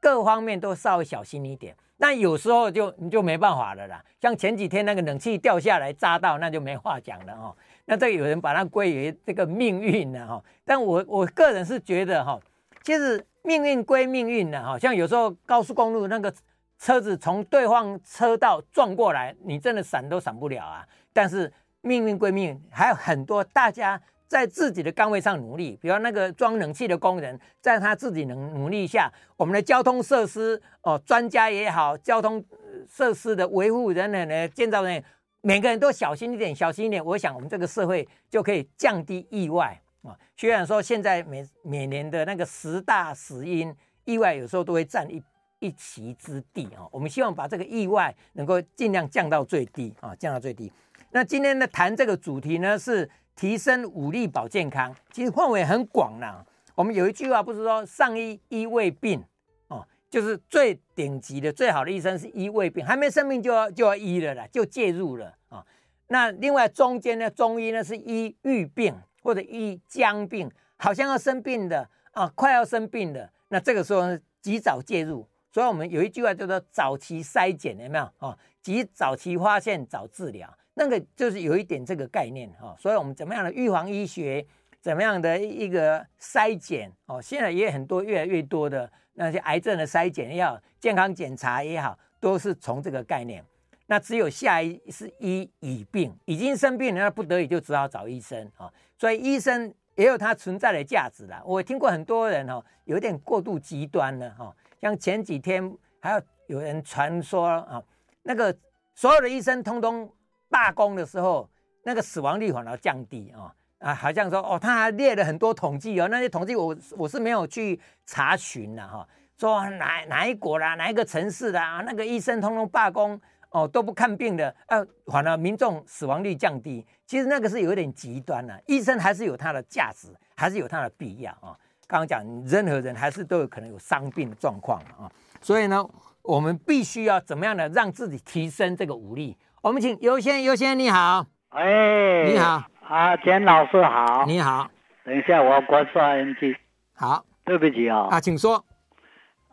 [0.01, 1.77] 各方面都稍微小心一点。
[1.99, 7.57] 那有时候就你就没办法了啦，像前几天那个冷气掉下来扎到，那就没话讲了哦。
[7.87, 12.39] 那这有人把它归于这个命运了哈，但我我个人是觉得哈，
[12.83, 16.33] 其实命运归命运的哈，像有时候高速公路那个
[16.79, 20.87] 车子从对方车道撞过来，你真的闪都闪不了啊。
[21.13, 24.01] 但是命运归命运，还有很多大家。
[24.29, 32.45] 在自己的岗位上努力，比如那个装冷气的工人，在他自己能努力下，我们的交通设施哦，专家也好，交通
[32.89, 35.03] 设施的维护人员呢，建造人，
[35.43, 37.05] 每个人都小心一点，小心一点。
[37.05, 40.17] 我想我们这个社会就可以降低意外啊。
[40.37, 43.73] 虽然说现在每每年的那个十大死因，
[44.05, 45.23] 意外有时候都会占一
[45.61, 46.83] 一席之地啊。
[46.91, 50.73] 我们希望把这个意外能够尽量降到最低啊，降到最低。
[51.13, 56.45] 那今天呢谈这个主题呢是提升武力保健康，其实范围很广呢。
[56.75, 59.23] 我们有一句话不是说上医医未病
[59.69, 65.65] 哦，就是最顶级的最好的医生是医未病，还没生病就要就要医了啦，就介入了啊、
[66.09, 75.29] 那另外中间呢中医呢是医预病或者医将病，好像要生病的啊，快要生病的，那这个时候呢及早介入。
[75.51, 78.37] 所以我们有一句话叫做早期筛检，有没有啊？
[78.61, 82.77] 及早期发现，早治疗，那个就是有一点这个概念哈。
[82.79, 84.47] 所以我们怎么样的预防医学，
[84.81, 87.21] 怎么样的一个筛检哦？
[87.21, 93.43] 现在也很多越来越多的那些癌症的筛检也好，健康检查也好，都是从这个概念。
[93.87, 98.73] 那只有下一是医已病，已经生病了，那不得已就只好找医生啊。
[98.99, 101.41] 所以医生也有它存在的价值啦。
[101.45, 104.55] 我听过很多人哦，有点过度极端了哈。
[104.81, 107.83] 像前几天还有有人传说啊，
[108.23, 108.57] 那个
[108.95, 110.13] 所有的医生通通
[110.49, 111.49] 罢工的时候，
[111.83, 119.07] 那个死亡率反而降低啊啊，好像说哦，他还列了很多统计哦，那些统计我我是没有去查询的哈，
[119.39, 131.57] 说哪哪一国啦，哪一个城市啦，那个医生通通罢工哦，都不看病的，呃、啊，反而民众死亡率降低，其实那个是有点极端的，医生还是有他的价值，还是有他的必要啊。
[131.87, 135.07] 刚刚讲，任何人还是都有可能有伤病的状况啊，
[135.41, 135.89] 所以呢，
[136.23, 139.37] 我们必须要怎么样的让自己提升这个武力？
[139.67, 144.71] 我们请尤先，尤先你好，哎，你好，啊，简老师好，你好，
[145.03, 146.57] 等一下我关收音机，
[146.95, 148.65] 好，对不起啊，啊，请说。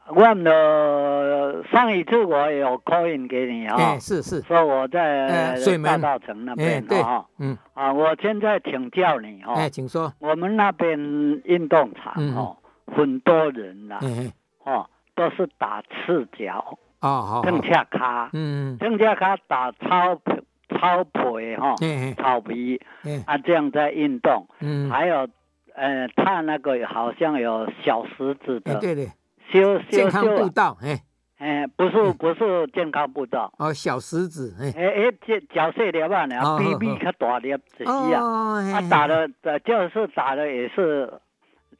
[0.09, 5.99] 我呢，上一次我有 call in 给你啊，哎，是是，说我在水门。
[5.99, 10.95] 大道城那边啊，嗯，啊，我现在请教你哈，哎，请说，我们那边
[11.43, 12.55] 运动场哦，
[12.95, 13.97] 很多人呐，
[14.63, 17.41] 哦，都是打赤脚，哦好，
[17.91, 20.15] 卡，嗯，蹬恰卡打超
[20.79, 21.75] 草皮哈，
[22.17, 22.81] 草皮，
[23.25, 25.27] 啊，这样在运动，嗯，还有，
[25.75, 29.09] 呃，他那个好像有小石子的，对对。
[29.51, 30.99] 修健康步道，哎，
[31.37, 36.25] 哎，不是不是健康步道，哦，小石子，哎哎，这脚细粒啊？
[36.27, 39.29] 然后 BB 可大粒，是啊，他打的，
[39.65, 41.13] 就是打的也是，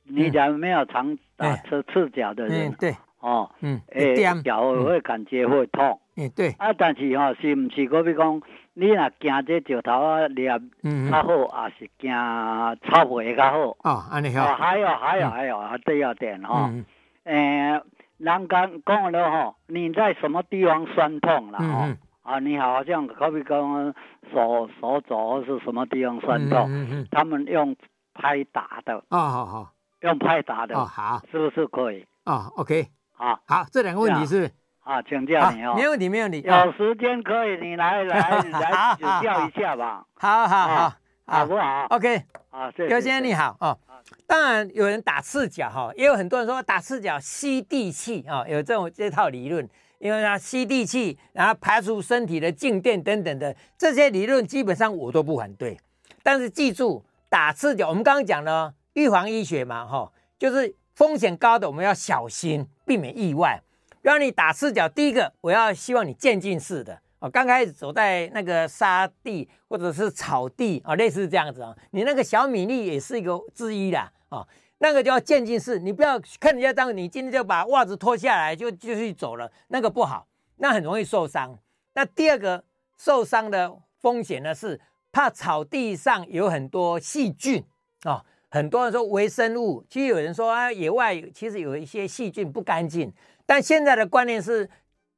[0.03, 7.87] 你讲没有常打赤赤脚的人，对，哦，嗯，诶，脚会感觉会痛，嗯，对，啊，但是哈，是不是？
[7.87, 8.41] 可比讲，
[8.73, 10.59] 你若惊这石头啊，粒较
[11.09, 13.59] 好，也是惊草皮较好？
[13.89, 16.69] 哦，安尼好，还有还有还有啊，第二点哈。
[17.23, 17.81] 呃，
[18.17, 21.59] 人讲讲了哈，你在什么地方酸痛了？
[21.59, 23.93] 哈、嗯，啊，你好像可比讲
[24.33, 26.65] 手手肘是什么地方酸痛？
[26.67, 27.73] 嗯嗯、他们用
[28.13, 28.97] 拍打的。
[29.07, 29.71] 哦，好好。
[30.01, 30.75] 用拍打的。
[30.75, 31.21] 哦，好。
[31.31, 32.05] 是不是可以？
[32.25, 32.87] 哦，OK。
[33.23, 34.51] 好，好，这两个问题是。
[34.81, 35.75] 啊，请教你哦。
[35.77, 36.41] 没问题，没问题。
[36.41, 38.19] 有时间可以，你来来
[38.51, 40.05] 来指教一下吧。
[40.15, 40.93] 好好好，
[41.25, 42.21] 好不好？OK。
[42.49, 43.79] 啊，刘先生你好哦。
[44.27, 49.67] 当然有人打赤脚哈，也有很多人说打赤脚吸地气啊，有这种这套理论，
[49.99, 55.79] 因为它吸地气，然后排除身体的静电等等的这些理论，基本上我都不反对。
[56.21, 63.59] 但是记住，打赤脚，我们刚刚讲了预防医学嘛哈，就是风险高的我们要小心，避免意外。
[64.03, 66.99] 让你打赤脚，第一个我要希望你渐进式的。
[67.19, 74.45] 哦，刚开始走在那个沙地或者是草地啊，类似这样子啊，你那个小米粒也是一个之一啦啊，
[74.79, 80.27] 那个叫渐进式，你不要看人家这样，你今天就把袜子脱下来就就去走了，那个不好，
[80.57, 81.57] 那很容易受伤。
[81.93, 82.63] 那第二个
[82.97, 84.79] 受伤的风险呢，是
[85.11, 87.63] 怕草地上有很多细菌
[88.03, 93.11] 啊，很多人说微生物，其实有人说啊，野外其实有一些细菌不干净，
[93.47, 94.69] 但现在的观念是。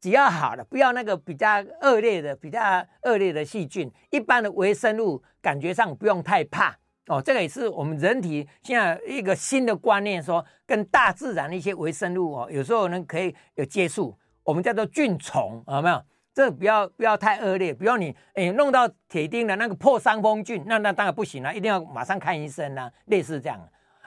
[0.01, 1.47] 只要好的，不要那个比较
[1.81, 2.59] 恶劣的、比较
[3.05, 7.19] 恶劣的细菌，一般的微生物感觉上不用太怕哦。
[7.19, 15.99] 这个也是我们人体现在一个新的观念，说跟大自然的一些微生物哦，有时候呢可以有接触，我们叫做菌虫，有没有？
[16.35, 23.57] 这不要不要太恶劣，比如你诶弄到铁钉的那个破伤风菌，那那当然不行了，一定要马上看医生啊，类似这样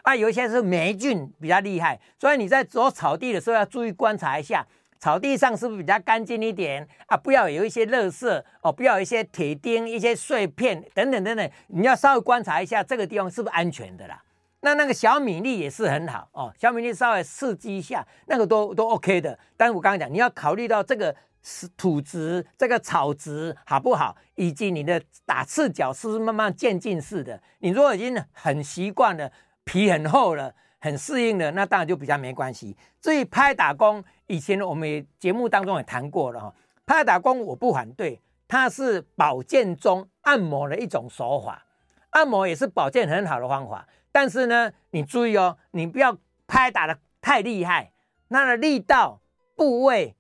[0.03, 0.15] 啊。
[0.15, 4.67] 有一些是霉菌比较厉害，所以你在走草地的时候要注意观察一下。
[5.01, 7.17] 草地上是不是比较干净一点啊？
[7.17, 14.21] 不要有一些垃圾哦，不要有一些铁钉、一些碎片等等等等，你要稍微观察一下这个地方是不是安全的啦。
[14.63, 19.39] 那那个小米粒也是很好哦，小米粒稍微刺激一下，那个都都 OK 的。
[19.57, 27.41] 但是我刚刚讲，你要考虑到这个是土质、这个草质好不好，以及你的打赤脚是不是慢慢渐进式的。
[27.59, 29.31] 你如果已经很习惯了，
[29.65, 30.55] 皮很厚了。
[30.81, 32.77] 很适应了，那当然就比较没关系。
[33.01, 36.55] 至于拍打功，以前我们节目当中也谈过了哈，
[36.87, 41.67] 拍打功我不反对，它是保健中按摩的一种手法，
[42.11, 43.89] 按摩也是保健很好的方法。
[44.13, 46.17] 但是呢，你注意哦，你不要
[46.47, 47.91] 拍打得太厉害，
[48.29, 49.21] 那个力道、
[49.57, 50.15] 部位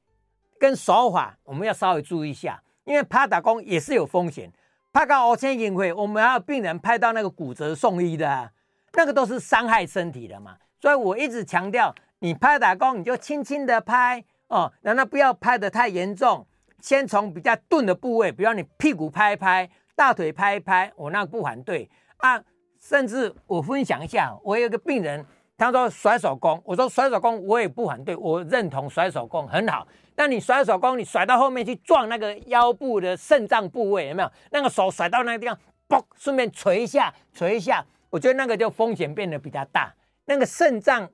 [0.58, 4.52] 跟手法，我们要稍微注意一下，因为拍打功也是有风险。
[4.92, 8.50] 拍到五千银会，我们还有病人拍到那个骨折送医的，
[8.94, 10.56] 那个都是伤害身体的嘛。
[10.80, 16.46] 所以我一直强调，你拍打功你就轻轻的拍哦，然后不要拍得太严重，
[16.80, 22.42] 先从比较钝的部位，比如你屁股拍一拍，大腿拍一拍，我那个不反对啊。
[22.80, 25.26] 甚至我分享一下，我有个病人，
[25.58, 29.86] 他说甩手功，我说甩手功我也不反对，我认同甩手功很好。
[30.14, 34.30] 但你甩手功，你甩到后面去撞那个腰部的肾脏部位，有没有？
[34.50, 39.92] 那个手甩到那个地方，嘣，顺便捶一下，捶一下，我觉得那个就风险变得比较大。
[40.26, 41.08] 那个肾脏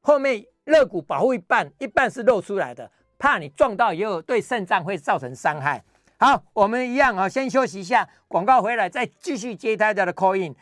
[0.00, 5.82] 后面肋骨保护一半，一半是露出来的，怕你撞到以后对肾脏会造成伤害。
[6.18, 10.54] 好，我们一样啊，先休息一下，广告回来再继续接大家的 call in。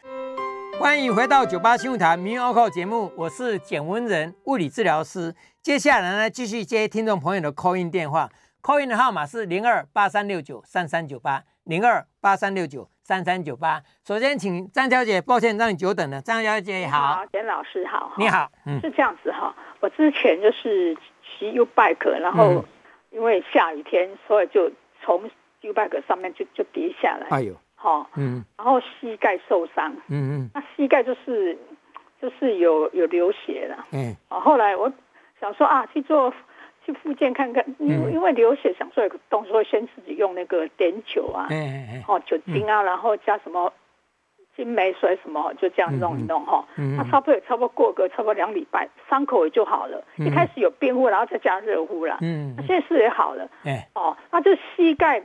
[0.80, 5.34] 欢迎回到九八新闻台民谣扣节目，我是简文仁，物理治疗师。
[5.60, 8.26] 接下来呢，继续接听众朋友的 call in 电话
[8.62, 13.82] ，call in 的号码是零二八三六九三三九八零二八三六九三三九八。
[14.06, 16.18] 首先，请张小姐，抱歉让你久等了。
[16.22, 19.54] 张小姐好，好，简老师好，你好，嗯，是这样子哈。
[19.80, 22.64] 我之前就是骑 U bike，然后
[23.10, 24.72] 因为下雨天，所以就
[25.04, 27.26] 从 U bike 上面就就跌下来。
[27.28, 27.54] 哎呦。
[27.82, 31.56] 好，嗯，然后膝盖受伤，嗯嗯，那膝盖就是
[32.20, 34.92] 就是有有流血了，嗯，啊，后来我
[35.40, 36.30] 想说啊，去做
[36.84, 43.72] 去复健看看，因因为流血，想做一个动作，先自己用那个碘酒啊，嗯嗯哦，酒精啊，然后加什么
[44.54, 55.22] 金梅水什么，就这样弄一弄哈，嗯，那差不多也差不多过个差不多两礼拜，伤口也就好了，一开始有冰敷，然后再加热敷了，嗯，那现在是也好了，哎，哦，那这膝盖，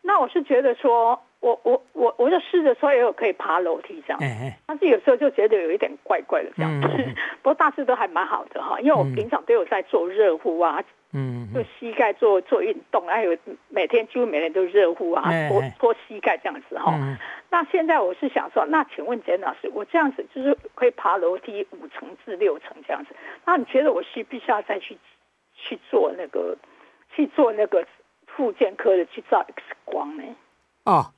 [0.00, 1.20] 那我是觉得说。
[1.40, 4.20] 我我我我就试着说也有可以爬楼梯这样，
[4.66, 6.88] 但是有时候就觉得有一点怪怪的这样子。
[7.42, 10.82] 不过大致都还蛮好的哈，因为我平常都有在做热敷啊，
[11.12, 16.92] 嗯，就膝盖做做运动，还有每天几乎每天都热敷啊，搓搓膝盖这样子哈。
[17.50, 23.14] 那现在我是想说，那请问简老师，我这样子就是可以爬楼梯五层至六层这样子，
[23.46, 24.98] 那你觉得我需不需要再去
[25.54, 26.56] 去做那个
[27.14, 27.86] 去做那个
[28.26, 30.24] 复健科的去照 X 光呢？
[30.84, 31.12] 哦。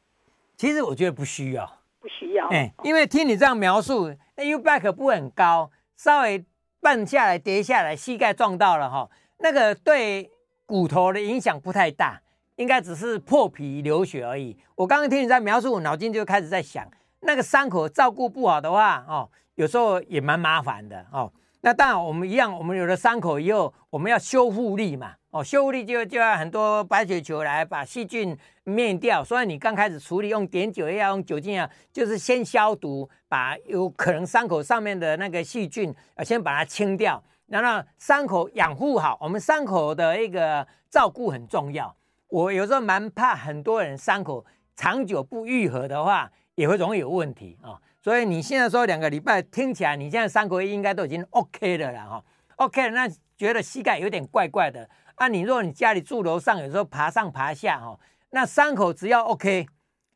[0.61, 1.65] 其实我觉得不需要，
[2.01, 6.45] 不需要，哎，因为听你这样描述，那 U back 不会很高，稍微
[6.83, 9.09] 绊下来跌下来，膝盖撞到了哈，
[9.39, 10.31] 那个对
[10.67, 12.21] 骨头的影响不太大，
[12.57, 14.55] 应该只是破皮流血而已。
[14.75, 16.87] 我刚刚听你在描述，我脑筋就开始在想，
[17.21, 21.33] 那个伤口照顾不好的话，哦，有时候也蛮麻烦的哦。
[21.63, 25.15] 那当然，我们一样，我们有了伤口以后，我们要修复力嘛。
[25.31, 29.23] 哦，修复力就就要很多白血球来把细菌灭掉。
[29.23, 39.17] 所以你刚开始处理用碘酒，也要用酒精啊，就是先消毒，把有可能伤口上面的那个细菌啊，先把它清掉，然后伤口养护好。
[39.21, 41.95] 我们伤口的一个照顾很重要。
[42.27, 47.79] 我有时候蛮怕很多人伤口长久不愈合的话，也会容易有问题啊。
[48.03, 52.25] 所以你现在说两个礼拜，听起来你现在伤口应该都已经 OK 了啦哈
[52.57, 54.89] ，OK，那觉得膝盖有点怪怪的
[55.21, 55.29] 啊。
[55.29, 57.99] 你如果你家里住楼上，有时候爬上爬下哈，
[58.31, 59.67] 那伤口只要 OK，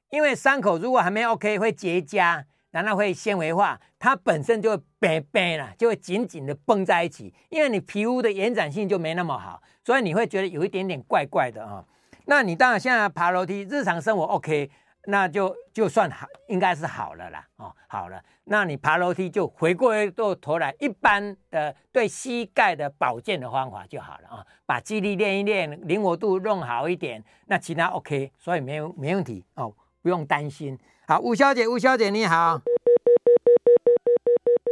[0.08, 11.84] 因为伤口如果还没 OK 会结痂，然后会纤维化，它本身就会白白了，就会紧紧的绷在一起，因为你皮肤的延展性就没那么好，所以你会觉得有一点点怪怪的啊。
[12.26, 14.70] 那你当然现在爬楼梯，日常生活 OK。
[15.06, 19.92] 那就就算好，应该是好了啦，哦，好了，那你爬楼梯就回过
[20.36, 30.78] 头来，一般的对膝盖的保健的方法就好了啊、把肌力练一练，灵活度弄好一点，那其他 OK，所以没有没问题哦，不用担心。
[31.06, 32.58] 好，吴小姐，吴小姐你好，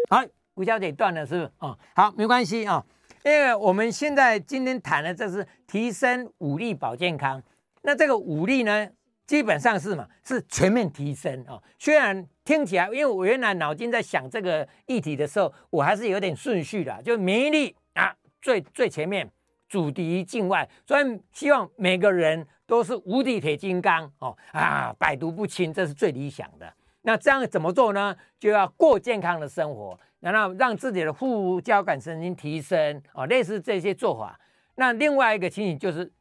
[0.09, 0.25] 好，
[0.55, 1.53] 吴小姐断了是不是？
[1.59, 2.87] 哦，好，没关系啊、哦，
[3.25, 7.43] 因为我们现在今天谈的这是提升武力保健康，
[7.83, 8.89] 那这个武力呢？
[9.27, 11.63] 基本上是嘛，是全面提升哦。
[11.79, 19.31] 虽然听起来，因为我原来脑筋在想这个议题的时候，我还是有点顺序的，就免疫力啊最最前面，
[19.69, 20.69] 阻敌境外。
[20.87, 26.71] 所以希望每个人都是无敌铁金刚哦啊，百毒不侵，这是最理想的。
[27.03, 28.15] 那这样怎么做呢？
[28.39, 34.39] 就要过健康的生活，然后让自己的副交感神经提升哦，类似这些做法。
[34.75, 36.13] 那另外一个情形就是。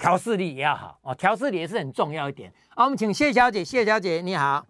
[0.00, 2.50] 调试力也要好哦，调试力也是很重要一点。
[2.74, 4.64] 好，我们请谢小姐，谢小姐你好，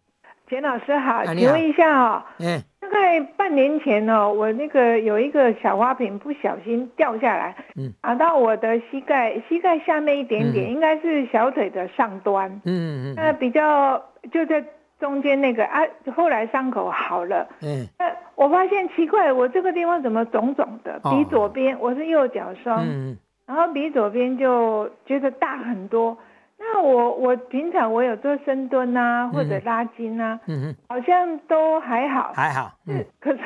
[0.48, 14.02] 简老师好，请问一下哦，嗯，大概半年前哦，我那个有一个小花瓶不小心掉下来，嗯，打到我的膝盖，膝盖下面一点点，嗯、应该是小腿的上端，嗯嗯嗯，那比较
[14.32, 14.64] 就在
[14.98, 15.80] 中间那个啊，
[16.16, 20.98] 后来伤口好了，嗯，那我发现奇怪，我这个地方怎么肿肿的？
[21.04, 23.16] 比左边，哦、我是右脚伤，嗯，
[23.50, 26.16] 然后比左边就觉得大很多。
[26.56, 33.40] 那我我平常我有做深蹲啊，或者拉筋啊，嗯哼，好像都还好，还好，嗯，可是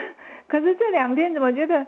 [0.47, 1.87] 可是这两天怎么觉得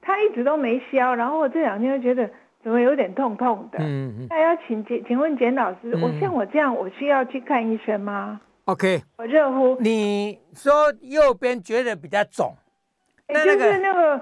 [0.00, 2.30] 它一直都没消，然后我这两天又觉得
[2.62, 12.54] 怎么有点痛痛的，嗯嗯，那要请简请问简老师，我像我这样，我需要去看医生吗？OK，我热乎，你说右边觉得比较肿，
[13.28, 14.20] 那就是那个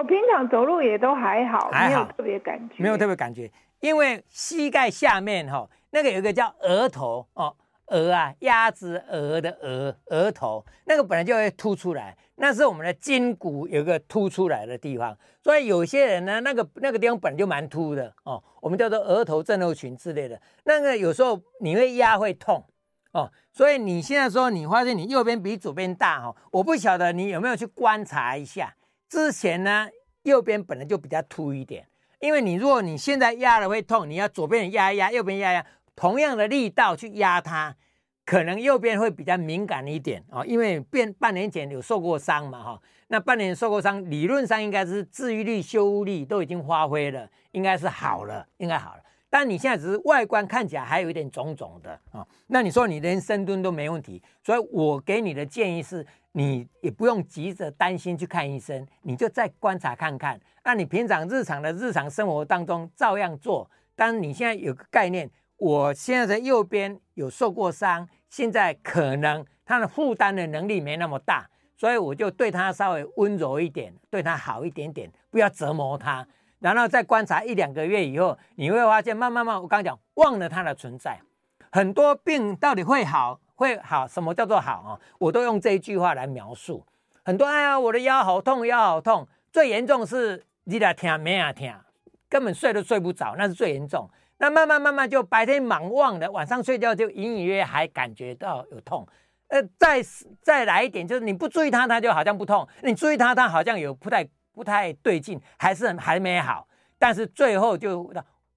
[0.00, 5.68] 我平常走路也都还好，没有特别感觉，没有特别感觉，因为膝盖下面哈。
[5.90, 7.54] 那个有一个叫额头哦，
[7.88, 22.64] 额啊，鸭子额的额，额头那个本来就会凸出来，那是我们的筋骨有一个凸出来的地方，所以有些人呢，那个那个地方本来就蛮凸的哦，我们叫做额头症候群之类的，那个有时候你会压会痛
[23.12, 28.72] 哦，所以你现在说你发现你右边比左边大哈、哦，我不晓得你有没有去观察一下，
[29.10, 29.88] 之前呢
[30.22, 31.86] 右边本来就比较凸一点，
[32.20, 35.66] 因为你如果你现在压了会痛，你要左边压一压，右边压一压。
[35.96, 37.74] 同样的力道去压它，
[38.24, 49.02] 可能右边会比较敏感一点啊，因为变半年前有受过伤嘛哈，那半年受过伤，理论上应该是治愈力、修复力都已经发挥了，应该是好了，应该好了。
[49.28, 60.40] 但你现在只是外观看起来还有一点肿肿的啊，那你说你连深蹲都没问题，所以我给你的建议是，你也不用急着担心去看医生，你就再观察看看。
[60.64, 65.30] 那你平常日常的日常生活当中照样做，但你现在有个概念。
[65.56, 76.26] 我现在在右边有受过伤，现在可能他的负担的能力没那么大，所以我就对他稍微温柔一点，对他好一点点，不要折磨他。
[76.60, 81.20] 然后再观察一两个月以后，你会发现慢慢慢，我刚刚讲忘了他的存在。
[81.70, 84.08] 很多病到底会好会好？
[84.08, 84.98] 什么叫做好啊？
[85.18, 86.82] 我都用这一句话来描述。
[87.22, 89.28] 很多哎呀，我的腰好痛，腰好痛。
[89.52, 91.70] 最严重是你俩听没啊听，
[92.26, 94.08] 根本睡都睡不着，那是最严重。
[94.38, 99.06] 那慢慢慢慢就白天忙忘了，晚上睡觉就隐隐约约还感觉到有痛，
[99.48, 100.00] 呃，再
[100.40, 106.66] 再来一点，就是你不注意它，它就好像不痛；你注意它，它好像有不太不太对劲，还是还没好。
[106.98, 108.10] 但是最后就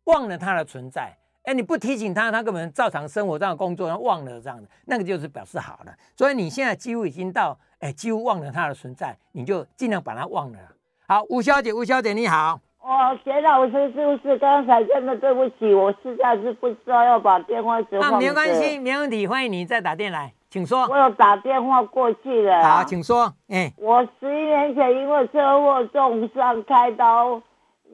[0.06, 1.14] 忘了它的存在，
[1.44, 5.94] 哎，你不提醒他，他根本照常生活、照常工作，忘了这样的，那个就是表示好了。
[6.16, 10.60] 所以你现在几乎已经到，哎，几乎忘了他的存在，你就尽量把他忘了。
[11.06, 12.60] 好，吴小姐，吴小姐你好。
[12.80, 18.14] 哦，简老师是不是刚才真的对不起，我实在是不知道要把电话直放。
[18.14, 20.86] 啊，没关系，没问题，欢迎你再打电来，请说。
[20.88, 22.64] 我有打电话过去了。
[22.64, 23.34] 好，请说。
[23.50, 27.42] 哎，我十一年前因为车祸重伤开刀，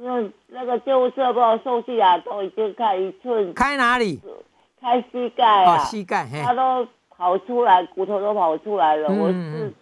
[0.01, 3.53] 因为那个救护车把我送去啊，都已经开一寸。
[3.53, 4.19] 开哪里？
[4.79, 5.75] 开膝盖啊。
[5.75, 6.25] 哦，膝盖。
[6.43, 9.09] 他都跑出来，骨头都跑出来了。
[9.09, 9.73] 嗯、我是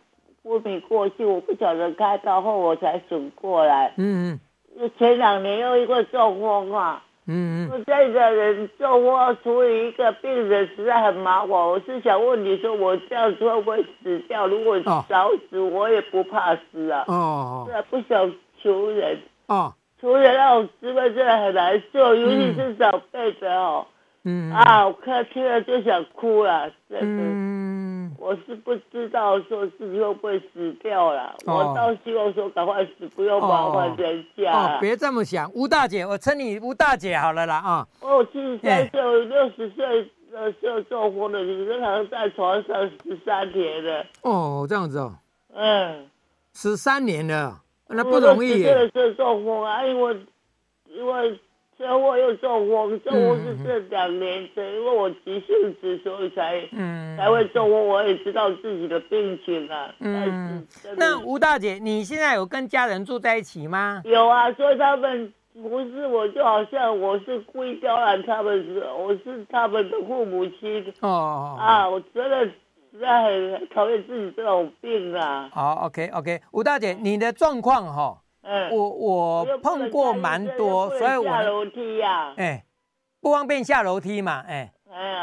[0.44, 3.94] 昏迷过去，我不晓得开刀后我才醒过来。
[3.98, 4.40] 嗯
[4.80, 4.92] 嗯。
[4.98, 11.50] 前两年又一个中风啊，嗯嗯，这个人中风处理一个病人实在很麻烦。
[11.50, 14.48] 我是想问你说，我这样子会不会死掉？
[14.48, 17.04] 如果早死，我也不怕死啊。
[17.08, 19.20] 哦，是啊，不想求人。
[19.48, 23.86] 哦，求人那种滋味真的很难受，尤其是长辈的哦。
[24.24, 27.24] 嗯啊，我看听了就想哭了，真的。
[27.24, 34.52] 嗯，我是不知道说自己会不会死掉了，哦、我倒希望说赶快死，不用麻烦人家。
[34.52, 37.88] 哦，别这么想，吴大姐，我称你吴大姐好了啦啊。
[38.02, 42.76] 哦，七十三岁，六十岁的时候中风的，你正常在床上
[43.06, 44.06] 十三年了。
[44.24, 45.16] 哦，这样子哦。
[45.54, 46.06] 嗯，
[46.54, 48.64] 十三年了，那不容易。
[48.64, 50.18] 真的是中风啊，因为
[50.90, 51.40] 因为。
[51.80, 57.88] 车祸又中风，中风是这两年的，嗯、因为我急性子，所以才、嗯、才会中风。
[57.88, 59.94] 我也知道自己的病情啊。
[60.00, 64.02] 嗯，那吴大姐，你现在有跟家人住在一起吗？
[64.06, 70.84] 有啊，所以他们不是我，就好像我是故意刁难他们，是我是他们的父母亲。
[71.02, 72.50] 哦啊，我真的
[72.98, 75.50] 实在很讨厌自己这种病啊。
[75.54, 78.22] 好，OK OK，吴大姐，你的状况哈。
[78.42, 82.64] 嗯，我我碰过蛮多，所以我下楼梯呀，哎，
[83.20, 84.72] 不方便下楼梯嘛，哎，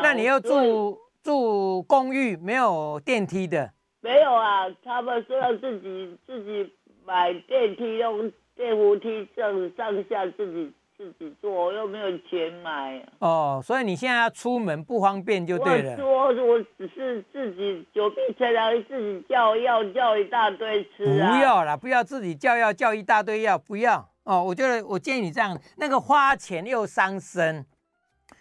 [0.03, 3.73] 那你要住住公寓，没有电梯的？
[4.03, 6.71] 没有啊，他们说要自己自己
[7.07, 13.05] 买电梯，用电扶梯这样上下自己自己做，又没有钱买。
[13.19, 15.93] 哦，所以你现在要出门不方便就对了。
[15.93, 21.33] 我说我只是自己久病成良医，自己叫药叫一大堆吃啊。
[21.33, 24.43] 不要啦，不要自己叫药叫一大堆药，不要哦。
[24.43, 27.67] 我觉得我建议你这样，那个花钱又伤身。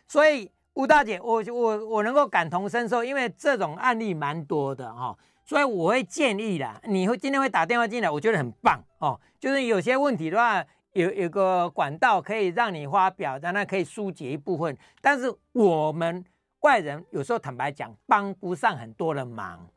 [0.08, 5.18] 所以吴大姐，我我我能够感同身受，因为这种案例蛮多的哈、哦。
[5.46, 9.20] 所以我会建议啦，你会今天会打电话进来，我觉得很棒哦。
[9.40, 14.76] 就是有些问题的话，有有个管道可以让你发表，让它可以疏解一部分。
[15.02, 16.24] 但是我们
[16.62, 19.68] 外人有时候坦白讲，帮不上很多的忙。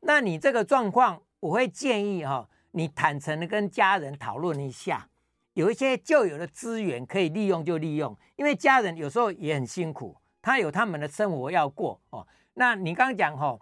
[0.00, 5.08] 那你这个状况，我会建议哈、哦，你坦诚的跟家人讨论一下，
[5.54, 12.26] 有一些旧有的资源可以利用就利用，因为家人有时候也很辛苦，他有他们的生活要过哦。
[12.54, 13.60] 那你刚刚讲哈、哦。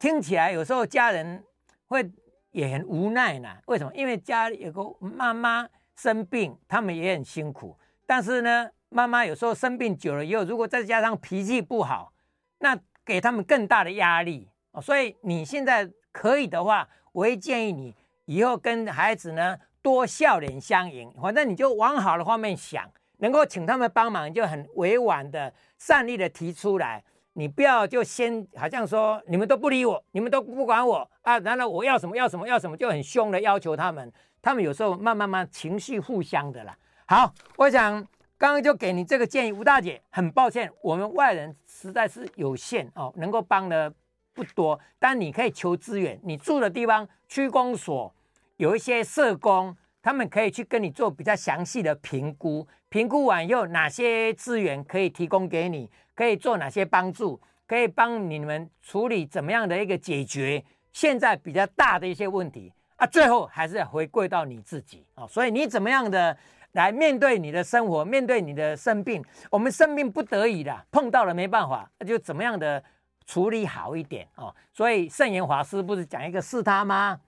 [0.00, 1.42] 听起来有时候家人
[1.88, 2.08] 会
[2.52, 3.48] 也很无奈呢？
[3.66, 3.92] 为什么？
[3.96, 5.68] 因为家里有个妈妈
[5.98, 7.76] 生病，他们也很辛苦。
[8.06, 12.12] 但是呢，妈妈有时候生病久了以后，如果再加上脾气不好，
[12.60, 14.48] 那给他们更大的压力。
[14.80, 17.92] 所以你现在可以的话，我会建议你
[18.26, 21.12] 以后跟孩子呢多笑脸相迎。
[21.20, 22.88] 反正你就往好的方面想，
[23.18, 27.02] 能够请他们帮忙，就很委婉的、善意的提出来。
[27.32, 31.38] 你不要就先好像说你们都不理我，你们都不管我啊！
[31.40, 34.12] 然后我要什么要什么要什么，就很凶的要求他们。
[34.48, 36.74] 他们有时候慢慢慢情绪互相的啦。
[37.04, 38.02] 好，我想
[38.38, 43.92] 刚刚就给你这个建议，吴大姐，很抱歉，我们外人实在是有限哦，能够帮的
[44.32, 44.80] 不多。
[44.98, 48.10] 但你可以求资源，你住的地方区公所
[48.56, 55.90] 有一些社工，他们可以去跟你做比较详细的评估，评估完以后哪些资源可以提供给你。
[56.14, 57.38] 可以做哪些帮助？
[57.66, 63.06] 可以帮你们处理怎么样的一个解决现在比较大的一些问题啊？
[63.06, 65.26] 最后还是要回归到你自己啊！
[65.26, 66.36] 所以你怎么样的
[66.72, 69.24] 来面对你的生活，面对你的生病？
[69.50, 72.84] 我们生病不得已的碰到了没办法，那就怎么样的
[73.24, 74.54] 处理好一点哦。
[74.72, 77.18] 所以圣严法师不是讲一个是他吗？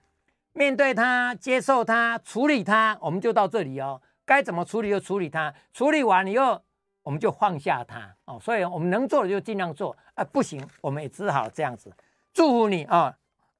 [0.53, 3.99] 面对他，接受他，处理他，我们就到这里哦。
[4.23, 6.61] 该怎么处理就处理他，处理完以后。
[7.03, 11.91] 我们就放下他哦，所以我们能做的就尽量做啊，不行我们也只好这样子。
[12.31, 13.11] 祝福你啊，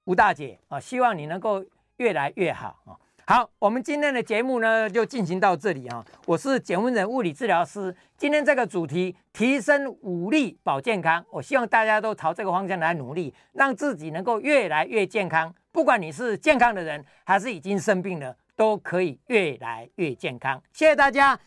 [0.03, 1.65] 吴大姐啊，希望你能够
[2.01, 2.97] 越来越好啊。
[3.27, 6.03] 好，我们今天的节目呢就进行到这里啊。
[6.25, 15.53] 我是简文仁物理治疗师，今天这个主题提升武力保健康，我希望大家都朝这个方向来努力，让自己能够越来越健康。
[15.71, 20.59] 不管你是健康的人还是已经生病了，都可以越来越健康。
[20.73, 21.39] 谢谢大家。